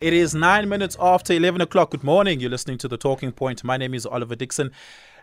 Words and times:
It 0.00 0.14
is 0.14 0.34
nine 0.34 0.66
minutes 0.66 0.96
after 0.98 1.34
11 1.34 1.60
o'clock. 1.60 1.90
Good 1.90 2.02
morning. 2.02 2.40
You're 2.40 2.48
listening 2.48 2.78
to 2.78 2.88
The 2.88 2.96
Talking 2.96 3.32
Point. 3.32 3.62
My 3.62 3.76
name 3.76 3.92
is 3.92 4.06
Oliver 4.06 4.34
Dixon. 4.34 4.70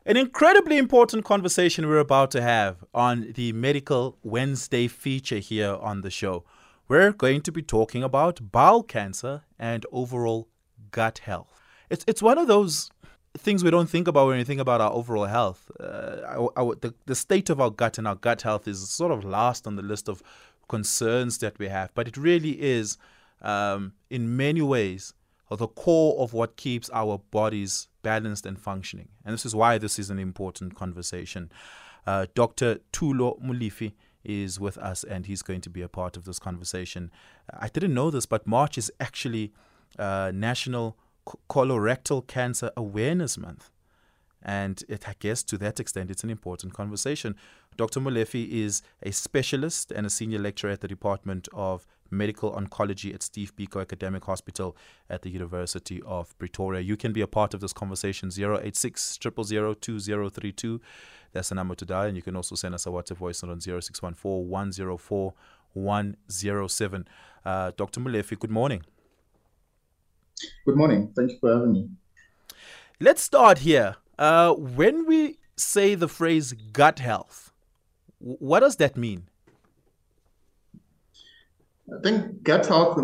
An 0.05 0.17
incredibly 0.17 0.77
important 0.77 1.25
conversation 1.25 1.87
we're 1.87 1.97
about 1.97 2.29
to 2.29 2.43
have 2.43 2.83
on 2.93 3.31
the 3.33 3.53
Medical 3.53 4.19
Wednesday 4.21 4.87
feature 4.87 5.39
here 5.39 5.79
on 5.81 6.01
the 6.01 6.11
show. 6.11 6.43
We're 6.87 7.11
going 7.11 7.41
to 7.41 7.51
be 7.51 7.63
talking 7.63 8.03
about 8.03 8.51
bowel 8.51 8.83
cancer 8.83 9.41
and 9.57 9.83
overall 9.91 10.47
gut 10.91 11.21
health. 11.25 11.59
It's, 11.89 12.05
it's 12.07 12.21
one 12.21 12.37
of 12.37 12.45
those 12.45 12.91
things 13.35 13.63
we 13.63 13.71
don't 13.71 13.89
think 13.89 14.07
about 14.07 14.27
when 14.27 14.37
we 14.37 14.43
think 14.43 14.61
about 14.61 14.79
our 14.79 14.91
overall 14.91 15.25
health. 15.25 15.71
Uh, 15.79 16.17
our, 16.27 16.51
our, 16.55 16.75
the, 16.75 16.93
the 17.07 17.15
state 17.15 17.49
of 17.49 17.59
our 17.59 17.71
gut 17.71 17.97
and 17.97 18.07
our 18.07 18.13
gut 18.13 18.43
health 18.43 18.67
is 18.67 18.87
sort 18.87 19.11
of 19.11 19.25
last 19.25 19.65
on 19.65 19.75
the 19.75 19.81
list 19.81 20.07
of 20.07 20.21
concerns 20.69 21.39
that 21.39 21.57
we 21.57 21.67
have, 21.67 21.89
but 21.95 22.07
it 22.07 22.15
really 22.15 22.61
is 22.61 22.99
um, 23.41 23.93
in 24.09 24.35
many 24.35 24.61
ways, 24.61 25.13
are 25.49 25.57
the 25.57 25.67
core 25.67 26.19
of 26.19 26.33
what 26.33 26.57
keeps 26.57 26.89
our 26.93 27.19
bodies 27.31 27.87
balanced 28.01 28.45
and 28.45 28.59
functioning. 28.59 29.09
And 29.25 29.33
this 29.33 29.45
is 29.45 29.55
why 29.55 29.77
this 29.77 29.97
is 29.97 30.09
an 30.09 30.19
important 30.19 30.75
conversation. 30.75 31.51
Uh, 32.05 32.27
Dr. 32.35 32.79
Thulo 32.93 33.41
Molefe 33.41 33.93
is 34.23 34.59
with 34.59 34.77
us 34.77 35.03
and 35.03 35.25
he's 35.25 35.41
going 35.41 35.61
to 35.61 35.69
be 35.69 35.81
a 35.81 35.87
part 35.87 36.17
of 36.17 36.25
this 36.25 36.39
conversation. 36.39 37.11
I 37.57 37.69
didn't 37.69 37.93
know 37.93 38.11
this, 38.11 38.25
but 38.25 38.45
March 38.45 38.77
is 38.77 38.91
actually 38.99 39.53
uh, 39.97 40.31
National 40.33 40.97
Colorectal 41.49 42.25
Cancer 42.27 42.71
Awareness 42.75 43.37
Month. 43.37 43.71
And 44.41 44.83
it, 44.87 45.07
I 45.07 45.15
guess 45.19 45.43
to 45.43 45.57
that 45.57 45.79
extent, 45.79 46.11
it's 46.11 46.23
an 46.23 46.29
important 46.29 46.73
conversation. 46.73 47.35
Dr. 47.75 47.99
Molefe 47.99 48.47
is 48.49 48.81
a 49.03 49.11
specialist 49.11 49.91
and 49.91 50.05
a 50.05 50.09
senior 50.09 50.39
lecturer 50.39 50.71
at 50.71 50.81
the 50.81 50.87
Department 50.87 51.47
of 51.53 51.85
Medical 52.09 52.51
Oncology 52.51 53.13
at 53.13 53.23
Steve 53.23 53.55
Biko 53.55 53.81
Academic 53.81 54.23
Hospital 54.25 54.75
at 55.09 55.21
the 55.21 55.29
University 55.29 56.01
of 56.05 56.37
Pretoria. 56.37 56.81
You 56.81 56.97
can 56.97 57.13
be 57.13 57.21
a 57.21 57.27
part 57.27 57.53
of 57.53 57.61
this 57.61 57.73
conversation 57.73 58.29
086 58.29 59.17
2032. 59.17 60.81
That's 61.33 61.49
the 61.49 61.55
number 61.55 61.75
to 61.75 61.85
dial. 61.85 62.07
And 62.07 62.15
you 62.15 62.23
can 62.23 62.35
also 62.35 62.55
send 62.55 62.73
us 62.75 62.85
a 62.85 62.89
WhatsApp 62.89 63.17
voice 63.17 63.43
note 63.43 63.51
on 63.51 63.61
0614 63.61 64.49
104 64.49 65.33
107. 65.73 67.07
Uh, 67.45 67.71
Dr. 67.77 68.01
Molefe, 68.01 68.37
good 68.39 68.51
morning. 68.51 68.83
Good 70.65 70.75
morning. 70.75 71.11
Thank 71.15 71.31
you 71.31 71.37
for 71.39 71.53
having 71.53 71.73
me. 71.73 71.89
Let's 72.99 73.21
start 73.21 73.59
here. 73.59 73.95
Uh, 74.17 74.53
when 74.53 75.05
we 75.05 75.37
say 75.55 75.95
the 75.95 76.07
phrase 76.07 76.53
gut 76.53 76.99
health, 76.99 77.51
what 78.19 78.61
does 78.61 78.77
that 78.77 78.97
mean? 78.97 79.29
I 81.95 82.01
think 82.03 82.43
gut 82.43 82.65
health 82.65 82.97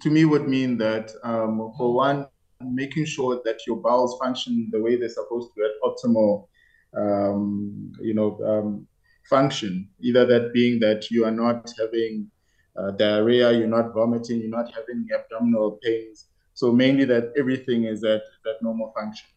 to 0.00 0.10
me 0.10 0.24
would 0.24 0.48
mean 0.48 0.76
that, 0.78 1.12
um, 1.24 1.72
for 1.76 1.94
one, 1.94 2.26
making 2.60 3.06
sure 3.06 3.40
that 3.44 3.66
your 3.66 3.76
bowels 3.76 4.18
function 4.18 4.68
the 4.70 4.80
way 4.80 4.96
they're 4.96 5.08
supposed 5.08 5.50
to 5.54 5.64
at 5.64 5.70
optimal, 5.82 6.46
um, 6.94 7.92
you 8.00 8.14
know, 8.14 8.38
um, 8.44 8.86
function. 9.28 9.88
Either 10.00 10.26
that 10.26 10.52
being 10.52 10.78
that 10.80 11.10
you 11.10 11.24
are 11.24 11.30
not 11.30 11.72
having 11.78 12.30
uh, 12.76 12.90
diarrhea, 12.92 13.52
you're 13.52 13.66
not 13.66 13.94
vomiting, 13.94 14.40
you're 14.40 14.50
not 14.50 14.70
having 14.74 15.06
abdominal 15.14 15.78
pains. 15.82 16.26
So 16.54 16.72
mainly 16.72 17.06
that 17.06 17.32
everything 17.38 17.84
is 17.84 18.04
at 18.04 18.22
that 18.44 18.56
normal 18.60 18.92
function. 18.94 19.28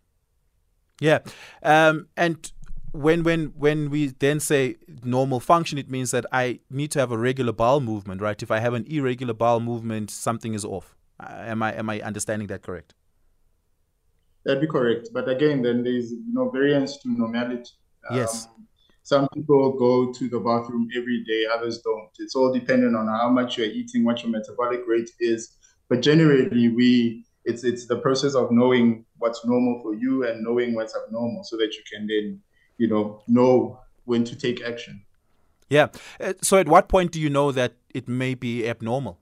Yeah, 1.00 1.20
um, 1.64 2.08
and 2.18 2.52
when 2.94 3.24
when 3.24 3.48
when 3.58 3.90
we 3.90 4.08
then 4.08 4.40
say 4.40 4.78
normal 5.04 5.40
function, 5.40 5.78
it 5.78 5.90
means 5.90 6.12
that 6.12 6.26
I 6.32 6.60
need 6.70 6.92
to 6.92 7.00
have 7.00 7.12
a 7.12 7.18
regular 7.18 7.52
bowel 7.52 7.82
movement, 7.82 8.22
right? 8.22 8.42
If 8.42 8.52
I 8.52 8.60
have 8.60 8.74
an 8.74 8.86
irregular 8.88 9.34
bowel 9.34 9.60
movement, 9.60 10.12
something 10.12 10.54
is 10.54 10.64
off. 10.64 10.96
Uh, 11.20 11.34
am 11.40 11.64
I 11.64 11.74
am 11.74 11.90
I 11.90 12.02
understanding 12.02 12.48
that 12.48 12.62
correct? 12.62 12.94
That'd 14.46 14.62
be 14.62 14.68
correct. 14.68 15.10
But 15.12 15.28
again, 15.28 15.64
then 15.64 15.84
there's 15.84 16.12
you 16.12 16.34
know 16.34 16.50
variance 16.50 16.98
to 16.98 17.10
normality. 17.10 17.72
Um, 18.10 18.18
yes. 18.18 18.48
Some 19.06 19.28
people 19.34 19.74
go 19.74 20.14
to 20.14 20.30
the 20.30 20.40
bathroom 20.40 20.88
every 20.96 21.26
day, 21.26 21.46
others 21.52 21.82
don't. 21.82 22.10
It's 22.20 22.36
all 22.36 22.54
dependent 22.54 22.96
on 22.96 23.08
how 23.08 23.30
much 23.30 23.58
you're 23.58 23.68
eating, 23.68 24.06
what 24.06 24.24
your 24.24 24.32
metabolic 24.32 24.82
rate 24.88 25.10
is. 25.20 25.58
But 25.90 26.02
generally, 26.02 26.70
we 26.70 27.26
it's 27.44 27.64
it's 27.64 27.88
the 27.88 27.98
process 27.98 28.36
of 28.36 28.52
knowing 28.52 29.06
what's 29.18 29.44
normal 29.46 29.82
for 29.82 29.96
you 29.96 30.26
and 30.28 30.44
knowing 30.44 30.76
what's 30.76 30.96
abnormal, 30.96 31.44
so 31.44 31.58
that 31.58 31.74
you 31.74 31.82
can 31.92 32.08
then 32.08 32.40
you 32.78 32.88
know, 32.88 33.22
know 33.28 33.80
when 34.06 34.24
to 34.26 34.36
take 34.36 34.64
action. 34.64 35.04
Yeah. 35.70 35.88
Uh, 36.20 36.34
so, 36.42 36.58
at 36.58 36.68
what 36.68 36.88
point 36.88 37.12
do 37.12 37.20
you 37.20 37.30
know 37.30 37.52
that 37.52 37.74
it 37.94 38.08
may 38.08 38.36
be 38.36 38.68
abnormal? 38.68 39.20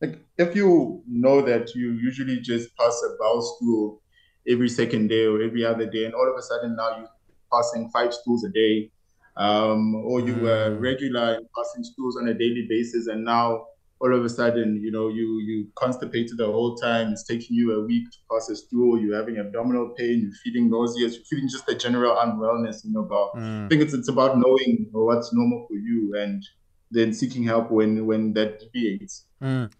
Like, 0.00 0.18
if 0.36 0.54
you 0.56 1.02
know 1.08 1.42
that 1.42 1.74
you 1.74 1.92
usually 1.92 2.40
just 2.40 2.76
pass 2.76 3.02
a 3.06 3.16
bowel 3.18 3.42
stool 3.42 4.02
every 4.48 4.68
second 4.68 5.08
day 5.08 5.26
or 5.26 5.40
every 5.40 5.64
other 5.64 5.86
day, 5.86 6.04
and 6.04 6.14
all 6.14 6.28
of 6.30 6.36
a 6.36 6.42
sudden 6.42 6.76
now 6.76 6.98
you're 6.98 7.08
passing 7.52 7.88
five 7.90 8.12
stools 8.12 8.44
a 8.44 8.50
day, 8.50 8.90
um, 9.36 9.94
or 9.94 10.20
you 10.20 10.34
mm. 10.34 10.42
were 10.42 10.76
regular 10.78 11.34
in 11.34 11.48
passing 11.56 11.84
stools 11.84 12.16
on 12.16 12.28
a 12.28 12.34
daily 12.34 12.66
basis, 12.68 13.06
and 13.06 13.24
now 13.24 13.66
all 14.02 14.14
of 14.14 14.24
a 14.24 14.28
sudden, 14.28 14.80
you 14.82 14.90
know, 14.90 15.08
you 15.08 15.38
you 15.38 15.68
constipated 15.76 16.36
the 16.36 16.46
whole 16.46 16.74
time. 16.74 17.12
It's 17.12 17.22
taking 17.22 17.56
you 17.56 17.80
a 17.80 17.84
week 17.84 18.10
to 18.10 18.18
pass 18.30 18.48
a 18.48 18.56
stool. 18.56 19.00
You're 19.00 19.16
having 19.16 19.38
abdominal 19.38 19.90
pain. 19.90 20.22
You're 20.22 20.40
feeling 20.42 20.68
nauseous. 20.68 21.14
You're 21.14 21.24
feeling 21.30 21.48
just 21.48 21.68
a 21.68 21.74
general 21.74 22.16
unwellness 22.16 22.84
in 22.84 22.92
your 22.92 23.04
bowel. 23.04 23.32
Mm. 23.36 23.66
I 23.66 23.68
think 23.68 23.82
it's 23.82 23.94
it's 23.94 24.08
about 24.08 24.38
knowing 24.38 24.88
what's 24.90 25.32
normal 25.32 25.66
for 25.68 25.74
you 25.74 26.16
and 26.18 26.42
then 26.90 27.12
seeking 27.12 27.44
help 27.44 27.70
when 27.70 28.04
when 28.04 28.32
that 28.32 28.58
deviates. 28.58 29.26
Mm. 29.40 29.70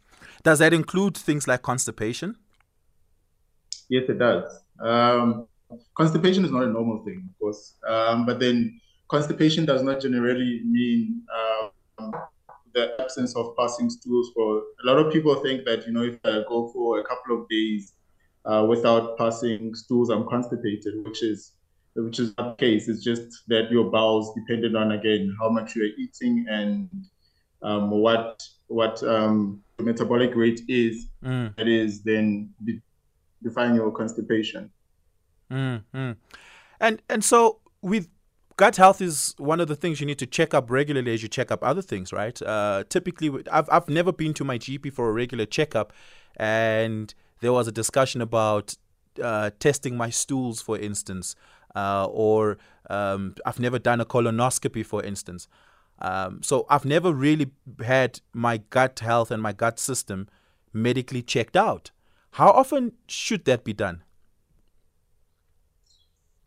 Does 0.45 0.61
that 0.61 0.73
include 0.73 1.17
things 1.17 1.49
like 1.49 1.63
constipation? 1.63 2.37
Yes, 3.89 4.05
it 4.09 4.19
does. 4.19 4.61
Um, 4.81 5.49
constipation 5.97 6.45
is 6.45 6.53
not 6.53 6.63
a 6.63 6.67
normal 6.67 7.05
thing, 7.05 7.29
of 7.29 7.39
course, 7.39 7.75
um, 7.89 8.25
but 8.25 8.39
then 8.39 8.81
constipation 9.09 9.65
does 9.65 9.83
not 9.83 10.01
generally 10.01 10.63
mean 10.65 11.23
um, 11.99 12.13
the 12.75 12.95
absence 13.01 13.37
of 13.37 13.57
passing 13.57 13.91
stools 13.91 14.31
for 14.35 14.59
a 14.83 14.87
lot 14.87 14.99
of 14.99 15.13
people 15.13 15.35
think 15.37 15.65
that 15.65 15.87
you 15.87 15.93
know 15.93 16.03
if 16.03 16.19
I 16.25 16.43
go 16.49 16.69
for 16.73 17.01
a 17.01 17.05
couple 17.05 17.41
of 17.41 17.49
days 17.49 17.93
uh, 18.45 18.67
without 18.69 19.17
passing 19.19 19.75
stools, 19.75 20.11
I'm 20.11 20.27
constipated, 20.29 21.05
which 21.05 21.23
is 21.23 21.53
which 21.95 22.19
is 22.19 22.33
not 22.39 22.57
the 22.57 22.65
case. 22.65 22.89
It's 22.89 23.05
just 23.05 23.43
that 23.49 23.71
your 23.71 23.91
bowels, 23.91 24.35
depending 24.35 24.77
on 24.77 24.93
again 24.93 25.35
how 25.41 25.49
much 25.49 25.77
you're 25.77 25.95
eating 25.99 26.47
and 26.49 26.89
um, 27.63 27.91
what 27.91 28.43
what 28.69 29.03
um, 29.03 29.63
the 29.77 29.85
metabolic 29.85 30.35
rate 30.35 30.63
is, 30.69 31.09
mm. 31.25 31.55
that 31.57 31.69
is 31.69 32.03
then 32.03 32.51
de- 32.65 32.83
define 33.43 33.75
your 33.75 33.91
constipation. 33.93 34.71
Mm-hmm. 35.51 36.13
And 36.81 37.03
and 37.09 37.25
so 37.25 37.61
with 37.83 38.09
gut 38.57 38.77
health 38.77 39.01
is 39.01 39.35
one 39.39 39.61
of 39.61 39.69
the 39.69 39.77
things 39.77 40.01
you 40.01 40.07
need 40.07 40.19
to 40.19 40.27
check 40.27 40.55
up 40.55 40.71
regularly 40.71 41.13
as 41.15 41.23
you 41.23 41.29
check 41.29 41.51
up 41.51 41.63
other 41.63 41.83
things, 41.83 42.13
right? 42.13 42.41
Uh, 42.43 42.85
typically, 42.89 43.31
I've, 43.51 43.69
I've 43.71 43.89
never 43.89 44.13
been 44.13 44.35
to 44.35 44.45
my 44.45 44.59
GP 44.59 44.93
for 44.93 45.09
a 45.09 45.13
regular 45.13 45.47
checkup, 45.47 45.93
and 46.37 47.15
there 47.41 47.53
was 47.53 47.69
a 47.69 47.73
discussion 47.73 48.21
about 48.21 48.77
uh, 49.23 49.51
testing 49.59 49.97
my 49.97 50.11
stools, 50.11 50.63
for 50.63 50.79
instance, 50.79 51.35
uh, 51.75 52.07
or 52.07 52.59
um, 52.91 53.35
I've 53.45 53.61
never 53.61 53.79
done 53.79 54.01
a 54.01 54.05
colonoscopy, 54.05 54.85
for 54.85 55.03
instance. 55.03 55.49
Um, 55.99 56.43
so 56.43 56.67
I've 56.69 56.85
never 56.85 57.13
really 57.13 57.53
had 57.85 58.21
my 58.33 58.59
gut 58.59 58.99
health 59.01 59.31
and 59.31 59.43
my 59.43 59.53
gut 59.53 59.79
system 59.79 60.29
medically 60.73 61.23
checked 61.23 61.57
out. 61.57 61.91
How 62.33 62.49
often 62.49 62.93
should 63.07 63.45
that 63.45 63.63
be 63.63 63.73
done? 63.73 64.03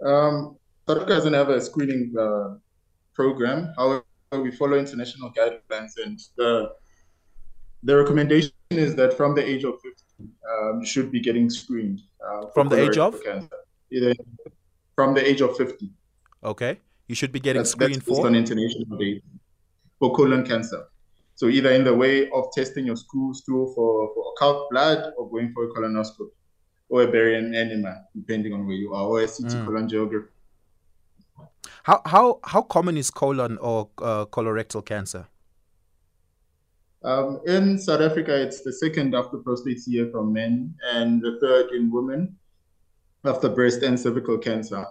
Um, 0.03 0.57
South 0.87 1.07
doesn't 1.07 1.33
have 1.33 1.49
a 1.49 1.59
screening 1.61 2.13
uh, 2.19 2.55
program. 3.13 3.73
However, 3.77 4.03
we 4.31 4.51
follow 4.51 4.77
international 4.77 5.31
guidelines, 5.31 5.93
and 6.03 6.19
the 6.37 6.71
the 7.83 7.95
recommendation 7.95 8.51
is 8.71 8.95
that 8.95 9.13
from 9.13 9.35
the 9.35 9.47
age 9.47 9.63
of 9.63 9.75
50, 9.81 10.03
um, 10.19 10.79
you 10.79 10.85
should 10.85 11.11
be 11.11 11.19
getting 11.19 11.49
screened. 11.49 12.01
Uh, 12.25 12.47
from 12.53 12.67
the 12.67 12.79
age 12.81 12.97
of? 12.97 13.23
Cancer. 13.23 13.49
Either 13.91 14.13
from 14.95 15.13
the 15.13 15.27
age 15.27 15.41
of 15.41 15.55
50. 15.55 15.91
Okay. 16.43 16.79
You 17.07 17.15
should 17.15 17.31
be 17.31 17.39
getting 17.39 17.61
that's, 17.61 17.71
screened 17.71 18.01
that's 18.01 18.07
for? 18.07 18.25
on 18.25 18.35
international 18.35 18.97
data 18.97 19.21
for 19.99 20.15
colon 20.15 20.43
cancer. 20.45 20.87
So 21.35 21.47
either 21.47 21.71
in 21.71 21.83
the 21.83 21.93
way 21.93 22.29
of 22.31 22.51
testing 22.53 22.85
your 22.85 22.95
stool, 22.95 23.33
stool 23.33 23.73
for, 23.73 24.13
for 24.13 24.33
occult 24.33 24.69
blood 24.71 25.13
or 25.17 25.29
going 25.29 25.51
for 25.53 25.65
a 25.65 25.73
colonoscopy 25.73 26.29
or 26.89 27.03
a 27.03 27.07
barium 27.07 27.53
enema, 27.53 28.03
depending 28.15 28.53
on 28.53 28.65
where 28.65 28.75
you 28.75 28.93
are, 28.93 29.05
or 29.05 29.21
a 29.21 29.27
CT 29.27 29.51
mm. 29.51 29.65
How 31.83 32.01
how 32.05 32.39
how 32.43 32.61
common 32.61 32.97
is 32.97 33.11
colon 33.11 33.57
or 33.59 33.89
uh, 33.99 34.25
colorectal 34.25 34.83
cancer? 34.83 35.27
Um, 37.03 37.39
in 37.45 37.77
South 37.77 38.01
Africa, 38.01 38.35
it's 38.35 38.61
the 38.61 38.73
second 38.73 39.13
after 39.13 39.37
prostate 39.37 39.81
here 39.85 40.09
from 40.09 40.33
men, 40.33 40.73
and 40.91 41.21
the 41.21 41.37
third 41.39 41.71
in 41.71 41.91
women 41.91 42.37
after 43.23 43.49
breast 43.49 43.83
and 43.83 43.99
cervical 43.99 44.39
cancer. 44.39 44.85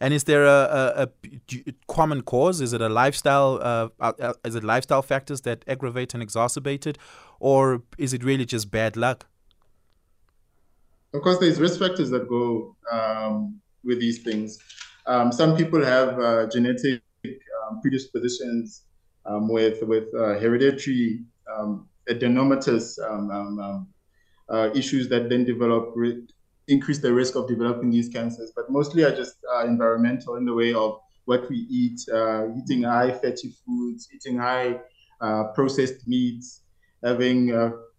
And 0.00 0.14
is 0.14 0.24
there 0.24 0.46
a, 0.46 1.08
a, 1.08 1.08
a 1.26 1.72
common 1.88 2.22
cause? 2.22 2.60
Is 2.60 2.72
it 2.72 2.80
a 2.80 2.88
lifestyle? 2.88 3.58
Uh, 3.60 3.88
uh, 4.00 4.32
is 4.44 4.54
it 4.54 4.64
lifestyle 4.64 5.02
factors 5.02 5.42
that 5.42 5.64
aggravate 5.66 6.14
and 6.14 6.22
exacerbate 6.22 6.86
it, 6.86 6.96
or 7.40 7.82
is 7.98 8.14
it 8.14 8.24
really 8.24 8.46
just 8.46 8.70
bad 8.70 8.96
luck? 8.96 9.26
Of 11.12 11.22
course, 11.22 11.38
there's 11.38 11.60
risk 11.60 11.80
factors 11.80 12.10
that 12.10 12.28
go 12.28 12.76
um, 12.90 13.60
with 13.88 13.98
these 13.98 14.22
things. 14.22 14.58
Um, 15.06 15.32
some 15.32 15.56
people 15.56 15.82
have 15.84 16.20
uh, 16.20 16.46
genetic 16.46 17.02
um, 17.24 17.80
predispositions 17.80 18.84
um, 19.26 19.48
with 19.48 19.82
with 19.82 20.14
uh, 20.14 20.38
hereditary 20.38 21.24
um, 21.52 21.88
adenomatous 22.08 22.98
um, 23.10 23.88
uh, 24.48 24.70
issues 24.74 25.08
that 25.08 25.28
then 25.28 25.44
develop 25.44 25.92
re- 25.96 26.22
increase 26.68 26.98
the 26.98 27.12
risk 27.12 27.34
of 27.34 27.48
developing 27.48 27.90
these 27.90 28.08
cancers. 28.08 28.52
But 28.54 28.70
mostly 28.70 29.02
are 29.02 29.14
just 29.14 29.36
uh, 29.54 29.64
environmental 29.64 30.36
in 30.36 30.44
the 30.44 30.54
way 30.54 30.74
of 30.74 31.00
what 31.24 31.48
we 31.48 31.56
eat, 31.70 32.00
uh, 32.12 32.46
eating 32.58 32.82
high 32.82 33.12
fatty 33.12 33.54
foods, 33.64 34.08
eating 34.14 34.38
high 34.38 34.80
uh, 35.20 35.44
processed 35.54 36.06
meats, 36.06 36.62
having 37.02 37.52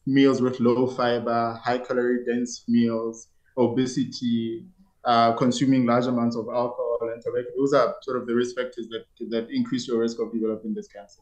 meals 0.05 0.41
with 0.41 0.59
low 0.59 0.87
fiber, 0.87 1.59
high 1.63 1.77
calorie 1.77 2.25
dense 2.25 2.63
meals, 2.67 3.27
obesity, 3.57 4.65
uh, 5.05 5.33
consuming 5.33 5.85
large 5.85 6.05
amounts 6.05 6.35
of 6.35 6.47
alcohol 6.47 6.99
and 7.01 7.21
tobacco. 7.21 7.47
Those 7.57 7.73
are 7.73 7.95
sort 8.01 8.17
of 8.17 8.27
the 8.27 8.35
risk 8.35 8.55
factors 8.55 8.87
that 8.89 9.05
that 9.29 9.49
increase 9.49 9.87
your 9.87 9.99
risk 9.99 10.19
of 10.19 10.31
developing 10.33 10.73
this 10.73 10.87
cancer. 10.87 11.21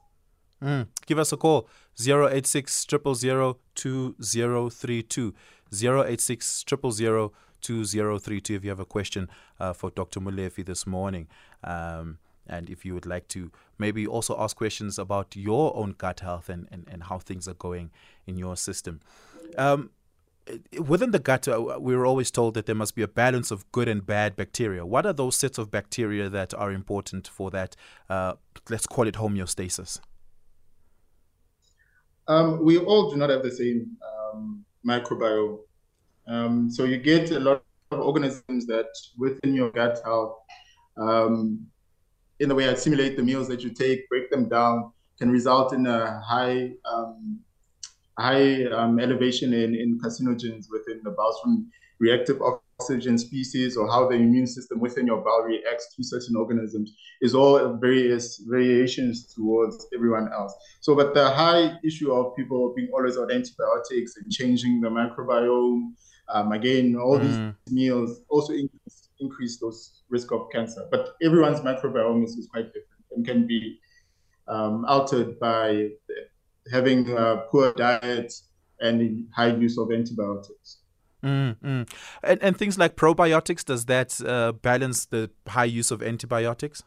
Mm. 0.63 0.87
Give 1.05 1.19
us 1.19 1.31
a 1.31 1.37
call 1.37 1.69
086 1.99 2.85
2032 2.85 4.15
086 5.71 6.63
2032 6.63 8.55
if 8.55 8.63
you 8.63 8.69
have 8.69 8.79
a 8.79 8.85
question 8.85 9.29
uh, 9.59 9.73
for 9.73 9.91
Dr. 9.91 10.19
Molefi 10.19 10.65
this 10.65 10.87
morning. 10.87 11.27
Um, 11.63 12.17
and 12.47 12.69
if 12.69 12.85
you 12.85 12.93
would 12.93 13.05
like 13.05 13.27
to 13.29 13.51
maybe 13.77 14.07
also 14.07 14.39
ask 14.39 14.55
questions 14.55 14.97
about 14.97 15.35
your 15.35 15.75
own 15.75 15.93
gut 15.97 16.21
health 16.21 16.49
and, 16.49 16.67
and, 16.71 16.87
and 16.89 17.03
how 17.03 17.19
things 17.19 17.47
are 17.47 17.53
going 17.53 17.91
in 18.25 18.37
your 18.37 18.55
system. 18.55 19.01
Um, 19.57 19.91
within 20.79 21.11
the 21.11 21.19
gut, 21.19 21.47
uh, 21.47 21.77
we 21.79 21.95
were 21.95 22.05
always 22.05 22.31
told 22.31 22.53
that 22.53 22.65
there 22.65 22.75
must 22.75 22.95
be 22.95 23.01
a 23.01 23.07
balance 23.07 23.51
of 23.51 23.69
good 23.71 23.87
and 23.87 24.05
bad 24.05 24.35
bacteria. 24.35 24.85
What 24.85 25.05
are 25.05 25.13
those 25.13 25.35
sets 25.35 25.57
of 25.57 25.71
bacteria 25.71 26.29
that 26.29 26.53
are 26.53 26.71
important 26.71 27.27
for 27.27 27.51
that, 27.51 27.75
uh, 28.09 28.33
let's 28.69 28.87
call 28.87 29.07
it 29.07 29.15
homeostasis? 29.15 29.99
Um, 32.27 32.63
we 32.63 32.77
all 32.77 33.09
do 33.09 33.17
not 33.17 33.29
have 33.29 33.43
the 33.43 33.51
same 33.51 33.97
um, 34.05 34.65
microbiome. 34.85 35.59
Um, 36.27 36.69
so 36.69 36.83
you 36.83 36.97
get 36.97 37.31
a 37.31 37.39
lot 37.39 37.63
of 37.91 37.99
organisms 37.99 38.65
that 38.67 38.87
within 39.17 39.53
your 39.53 39.71
gut 39.71 39.99
health 40.03 40.37
um, 40.97 41.65
in 42.39 42.49
the 42.49 42.55
way 42.55 42.69
I 42.69 42.73
simulate 42.73 43.15
the 43.15 43.23
meals 43.23 43.47
that 43.47 43.63
you 43.63 43.69
take, 43.69 44.07
break 44.09 44.29
them 44.29 44.49
down, 44.49 44.91
can 45.17 45.31
result 45.31 45.73
in 45.73 45.87
a 45.87 46.19
high 46.21 46.73
um, 46.85 47.39
high 48.17 48.65
um, 48.65 48.99
elevation 48.99 49.53
in, 49.53 49.75
in 49.75 49.99
carcinogens 49.99 50.65
within 50.71 51.01
the 51.03 51.11
bowels 51.11 51.39
from 51.41 51.67
reactive 51.99 52.39
oxygen 52.79 53.17
species 53.17 53.75
or 53.75 53.87
how 53.87 54.07
the 54.07 54.15
immune 54.15 54.45
system 54.45 54.79
within 54.79 55.07
your 55.07 55.17
bowel 55.17 55.43
reacts 55.43 55.95
to 55.95 56.03
certain 56.03 56.35
organisms 56.35 56.93
is 57.21 57.33
all 57.33 57.75
various 57.77 58.37
variations 58.47 59.33
towards 59.33 59.87
everyone 59.93 60.31
else. 60.31 60.53
So, 60.81 60.95
but 60.95 61.13
the 61.13 61.29
high 61.29 61.77
issue 61.83 62.11
of 62.11 62.35
people 62.35 62.73
being 62.75 62.89
always 62.93 63.17
on 63.17 63.31
antibiotics 63.31 64.15
and 64.17 64.31
changing 64.31 64.81
the 64.81 64.89
microbiome, 64.89 65.93
um, 66.29 66.51
again, 66.51 66.95
all 66.95 67.19
mm. 67.19 67.23
these 67.23 67.73
meals 67.73 68.21
also 68.29 68.53
increase 68.53 69.09
increase 69.19 69.57
those 69.59 70.03
risk 70.09 70.31
of 70.31 70.47
cancer. 70.51 70.87
But 70.91 71.15
everyone's 71.23 71.61
microbiome 71.61 72.23
is, 72.23 72.37
is 72.37 72.47
quite 72.47 72.67
different 72.67 73.03
and 73.11 73.25
can 73.25 73.47
be 73.47 73.79
um, 74.47 74.85
altered 74.85 75.39
by 75.39 75.89
having 76.71 77.09
a 77.11 77.43
poor 77.49 77.73
diet 77.73 78.33
and 78.79 79.27
high 79.35 79.53
use 79.55 79.77
of 79.77 79.91
antibiotics. 79.91 80.77
Mm-hmm. 81.23 81.83
And, 82.23 82.43
and 82.43 82.57
things 82.57 82.77
like 82.77 82.95
probiotics, 82.95 83.65
does 83.65 83.85
that 83.85 84.19
uh, 84.21 84.51
balance 84.51 85.05
the 85.05 85.29
high 85.47 85.65
use 85.65 85.91
of 85.91 86.03
antibiotics? 86.03 86.83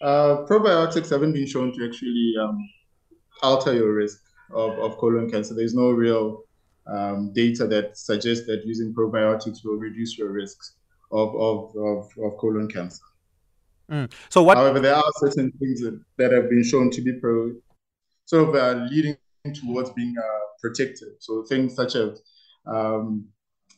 Uh, 0.00 0.44
probiotics 0.44 1.10
haven't 1.10 1.32
been 1.32 1.46
shown 1.46 1.72
to 1.72 1.86
actually 1.86 2.34
um, 2.40 2.58
alter 3.42 3.72
your 3.72 3.94
risk 3.94 4.20
of, 4.52 4.78
of 4.78 4.98
colon 4.98 5.30
cancer. 5.30 5.54
There's 5.54 5.74
no 5.74 5.90
real 5.90 6.44
um, 6.86 7.32
data 7.32 7.66
that 7.68 7.96
suggests 7.96 8.46
that 8.46 8.62
using 8.66 8.92
probiotics 8.92 9.64
will 9.64 9.76
reduce 9.76 10.18
your 10.18 10.30
risks 10.30 10.74
of, 11.10 11.34
of, 11.34 11.74
of, 11.76 12.10
of 12.22 12.36
colon 12.38 12.68
cancer. 12.68 13.02
Mm. 13.90 14.12
So 14.28 14.42
what? 14.42 14.58
However, 14.58 14.80
there 14.80 14.94
are 14.94 15.12
certain 15.16 15.50
things 15.52 15.80
that, 15.80 15.98
that 16.18 16.32
have 16.32 16.50
been 16.50 16.64
shown 16.64 16.90
to 16.90 17.00
be 17.00 17.12
pro, 17.14 17.52
sort 18.26 18.48
of 18.48 18.54
uh, 18.54 18.84
leading 18.90 19.16
towards 19.54 19.90
being 19.90 20.14
uh, 20.18 20.38
protective. 20.60 21.14
So 21.18 21.44
things 21.44 21.74
such 21.74 21.94
as 21.96 22.22
um, 22.66 23.26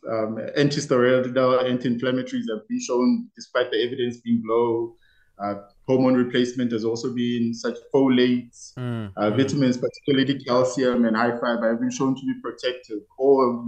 um, 0.08 0.38
anti-steroidal, 0.56 1.68
anti-inflammatories 1.68 2.44
have 2.50 2.66
been 2.68 2.80
shown, 2.80 3.28
despite 3.34 3.70
the 3.70 3.82
evidence 3.82 4.18
being 4.18 4.42
low. 4.46 4.94
Uh, 5.38 5.54
hormone 5.86 6.14
replacement 6.14 6.72
has 6.72 6.82
also 6.84 7.12
been 7.12 7.52
such 7.52 7.76
folates, 7.92 8.72
mm, 8.78 9.12
uh, 9.18 9.30
mm. 9.30 9.36
vitamins, 9.36 9.76
particularly 9.76 10.42
calcium 10.44 11.04
and 11.04 11.14
high 11.14 11.32
fiber, 11.32 11.70
have 11.70 11.80
been 11.80 11.90
shown 11.90 12.14
to 12.14 12.22
be 12.22 12.32
protective 12.42 13.00
or 13.18 13.66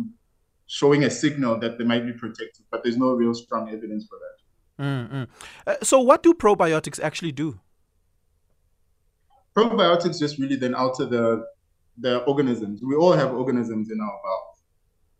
showing 0.67 1.05
a 1.05 1.11
signal 1.11 1.59
that 1.61 1.77
they 1.77 1.85
might 1.85 2.07
be 2.07 2.13
protective, 2.13 2.65
but 2.71 2.83
there's 2.83 2.97
no 2.97 3.13
real 3.13 3.35
strong 3.35 3.69
evidence 3.69 4.07
for 4.09 4.19
that. 4.19 4.83
Mm, 4.83 5.27
uh, 5.67 5.75
so, 5.83 6.01
what 6.01 6.23
do 6.23 6.33
probiotics 6.33 6.99
actually 7.03 7.33
do? 7.33 7.61
Probiotics 9.59 10.21
just 10.21 10.39
really 10.39 10.55
then 10.55 10.75
alter 10.75 11.05
the 11.05 11.45
the 12.01 12.23
organisms. 12.25 12.81
We 12.81 12.95
all 12.95 13.13
have 13.13 13.35
organisms 13.35 13.91
in 13.91 14.01
our 14.01 14.21
bowels. 14.25 14.49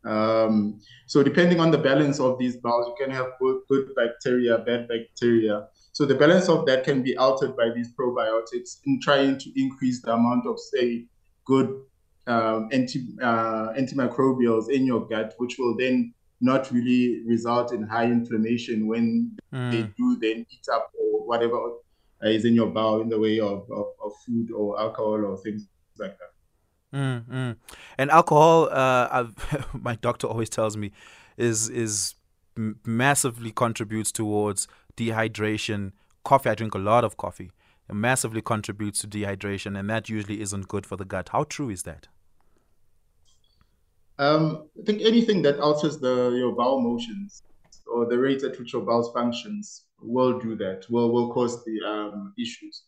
Um, 0.05 0.81
so 1.07 1.25
depending 1.25 1.59
on 1.59 1.73
the 1.73 1.79
balance 1.79 2.21
of 2.21 2.39
these 2.39 2.57
bowels, 2.57 2.87
you 2.87 3.05
can 3.05 3.13
have 3.13 3.27
good, 3.41 3.63
good 3.69 3.89
bacteria, 3.97 4.59
bad 4.59 4.87
bacteria. 4.87 5.67
So 5.93 6.05
the 6.07 6.15
balance 6.15 6.49
of 6.49 6.67
that 6.67 6.85
can 6.85 7.03
be 7.03 7.17
altered 7.17 7.57
by 7.57 7.71
these 7.75 7.93
probiotics 7.97 8.79
in 8.87 9.01
trying 9.01 9.39
to 9.39 9.61
increase 9.61 10.01
the 10.03 10.13
amount 10.13 10.47
of, 10.47 10.57
say, 10.61 11.07
good 11.45 11.83
um, 12.29 12.69
anti 12.71 13.09
uh, 13.21 13.73
antimicrobials 13.73 14.71
in 14.71 14.87
your 14.87 15.07
gut, 15.09 15.35
which 15.39 15.57
will 15.59 15.77
then 15.77 16.15
not 16.41 16.71
really 16.71 17.23
result 17.27 17.73
in 17.73 17.83
high 17.83 18.05
inflammation 18.05 18.87
when 18.87 19.37
mm. 19.53 19.73
they 19.73 19.83
do 19.99 20.17
then 20.21 20.47
eat 20.49 20.67
up 20.73 20.93
or 20.97 21.27
whatever 21.27 21.59
is 22.23 22.45
in 22.45 22.55
your 22.55 22.69
bowel 22.69 23.01
in 23.01 23.09
the 23.09 23.19
way 23.19 23.39
of, 23.41 23.71
of, 23.71 23.87
of 24.05 24.13
food 24.27 24.51
or 24.51 24.79
alcohol 24.79 25.25
or 25.25 25.37
things 25.39 25.69
like 25.99 26.17
that. 26.19 26.33
Mm, 26.93 27.57
And 27.99 28.11
alcohol, 28.11 28.69
uh, 28.71 29.27
my 29.73 29.97
doctor 29.97 30.27
always 30.27 30.49
tells 30.49 30.77
me, 30.77 30.93
is 31.37 31.69
is 31.69 32.15
massively 32.85 33.53
contributes 33.53 34.11
towards 34.11 34.67
dehydration. 34.97 35.93
Coffee, 36.25 36.51
I 36.51 36.55
drink 36.55 36.75
a 36.75 36.79
lot 36.79 37.05
of 37.05 37.17
coffee. 37.17 37.53
It 37.89 37.95
massively 37.95 38.43
contributes 38.43 39.01
to 39.01 39.09
dehydration, 39.09 39.79
and 39.79 39.89
that 39.91 40.09
usually 40.09 40.41
isn't 40.41 40.69
good 40.69 40.87
for 40.87 40.97
the 40.97 41.05
gut. 41.05 41.31
How 41.31 41.45
true 41.45 41.71
is 41.71 41.85
that? 41.85 42.09
Um, 44.19 44.69
I 44.79 44.85
think 44.85 45.03
anything 45.03 45.43
that 45.43 45.61
alters 45.61 45.99
the 45.99 46.31
your 46.31 46.53
bowel 46.53 46.81
motions 46.81 47.43
or 47.87 48.07
the 48.07 48.19
rate 48.19 48.43
at 48.43 48.59
which 48.59 48.73
your 48.73 48.83
bowels 48.83 49.13
functions 49.13 49.85
will 50.01 50.39
do 50.39 50.57
that. 50.57 50.87
Will 50.91 51.13
will 51.13 51.33
cause 51.33 51.65
the 51.65 51.81
um, 51.87 52.35
issues. 52.39 52.83